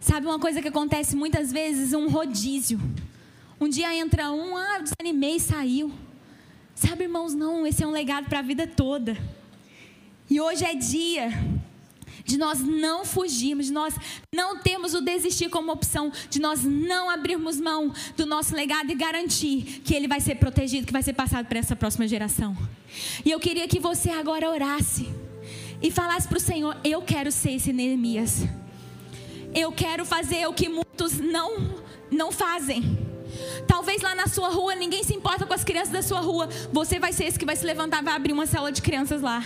[0.00, 1.92] Sabe uma coisa que acontece muitas vezes?
[1.92, 2.80] Um rodízio.
[3.60, 5.92] Um dia entra um, ah, desanimei e saiu.
[6.74, 9.16] Sabe, irmãos, não, esse é um legado para a vida toda.
[10.28, 11.30] E hoje é dia
[12.24, 13.94] de nós não fugirmos, de nós
[14.34, 18.96] não termos o desistir como opção, de nós não abrirmos mão do nosso legado e
[18.96, 22.56] garantir que ele vai ser protegido, que vai ser passado para essa próxima geração.
[23.24, 25.08] E eu queria que você agora orasse
[25.84, 28.44] e falasse para o Senhor: Eu quero ser esse Neemias.
[29.54, 31.74] Eu quero fazer o que muitos não,
[32.10, 32.98] não fazem.
[33.68, 36.48] Talvez lá na sua rua ninguém se importa com as crianças da sua rua.
[36.72, 39.20] Você vai ser esse que vai se levantar e vai abrir uma cela de crianças
[39.20, 39.44] lá.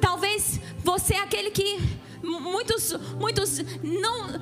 [0.00, 1.80] Talvez você é aquele que
[2.22, 4.38] muitos, muitos não,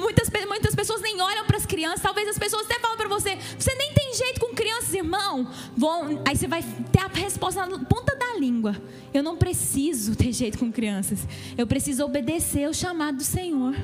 [0.00, 2.00] muitas, muitas pessoas nem olham para as crianças.
[2.00, 5.48] Talvez as pessoas até falam para você: você nem tem jeito com crianças, irmão.
[5.76, 6.62] Bom, aí você vai
[6.92, 8.76] ter a resposta na ponta da língua.
[9.12, 11.26] Eu não preciso ter jeito com crianças.
[11.56, 13.74] Eu preciso obedecer o chamado do Senhor.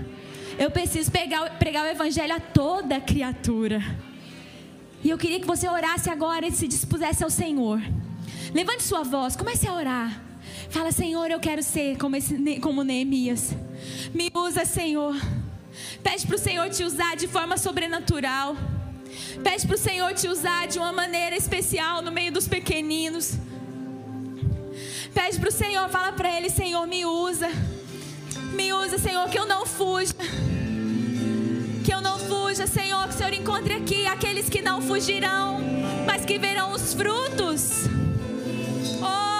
[0.58, 3.80] Eu preciso pegar, pregar o evangelho a toda criatura.
[5.02, 7.80] E eu queria que você orasse agora e se dispusesse ao Senhor.
[8.52, 10.29] Levante sua voz, comece a orar.
[10.70, 13.50] Fala, Senhor, eu quero ser como, esse, como Neemias.
[14.14, 15.16] Me usa, Senhor.
[16.00, 18.56] Pede para o Senhor te usar de forma sobrenatural.
[19.42, 23.34] Pede para o Senhor te usar de uma maneira especial no meio dos pequeninos.
[25.12, 27.48] Pede para o Senhor, fala para Ele: Senhor, me usa.
[28.52, 30.14] Me usa, Senhor, que eu não fuja.
[31.84, 33.08] Que eu não fuja, Senhor.
[33.08, 35.60] Que o Senhor encontre aqui aqueles que não fugirão,
[36.06, 37.86] mas que verão os frutos.
[39.02, 39.39] Oh,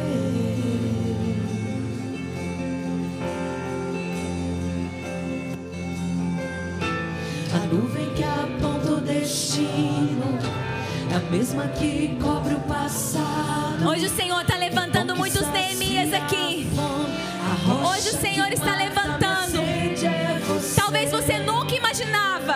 [11.13, 13.85] a mesma que cobre o passado.
[13.85, 16.67] Hoje o Senhor está levantando muitos Neemias aqui.
[17.85, 19.57] Hoje o Senhor está levantando.
[19.57, 22.55] É Talvez você nunca imaginava,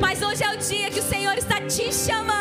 [0.00, 2.35] mas hoje é o dia que o Senhor está te chamando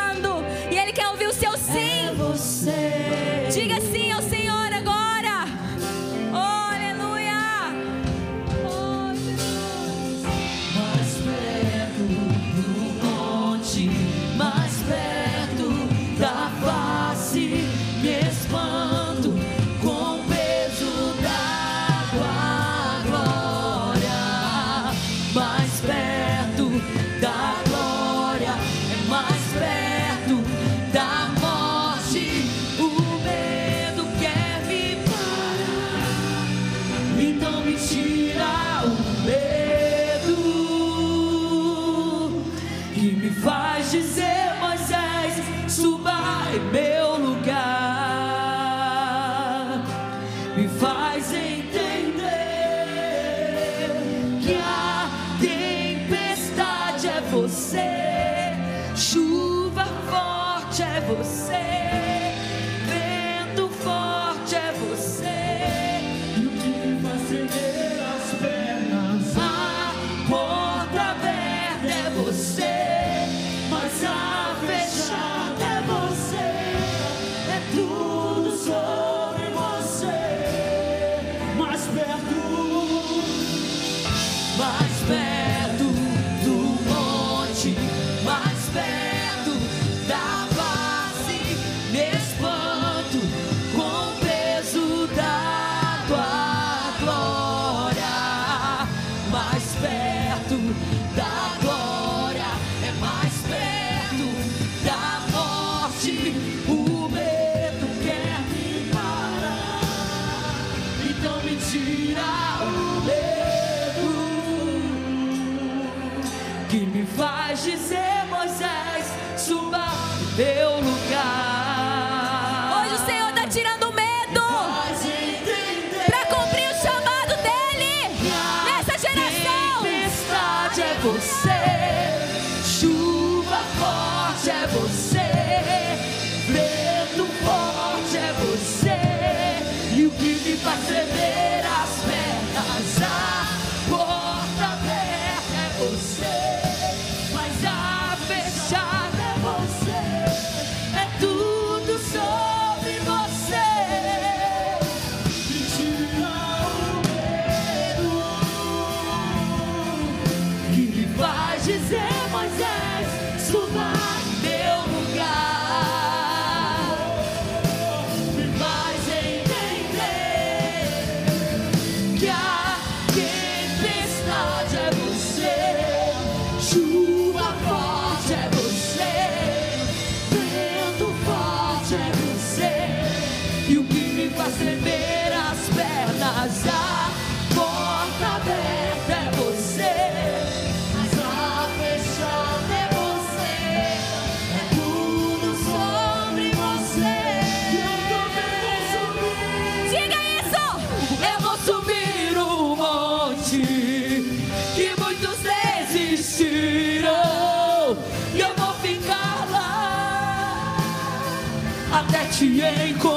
[212.38, 212.45] te
[212.89, 213.14] encontrar.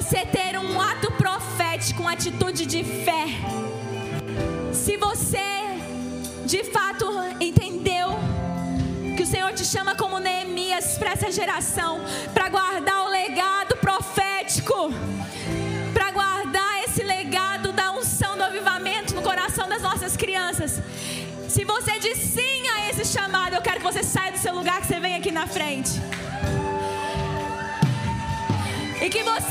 [0.00, 3.26] Você ter um ato profético, uma atitude de fé.
[4.72, 5.50] Se você
[6.46, 7.06] de fato
[7.38, 8.08] entendeu
[9.14, 12.00] que o Senhor te chama como Neemias para essa geração,
[12.32, 14.90] para guardar o legado profético,
[15.92, 20.80] para guardar esse legado da unção do avivamento no coração das nossas crianças.
[21.46, 24.80] Se você diz sim a esse chamado, eu quero que você saia do seu lugar,
[24.80, 25.92] que você venha aqui na frente.
[29.02, 29.49] E que você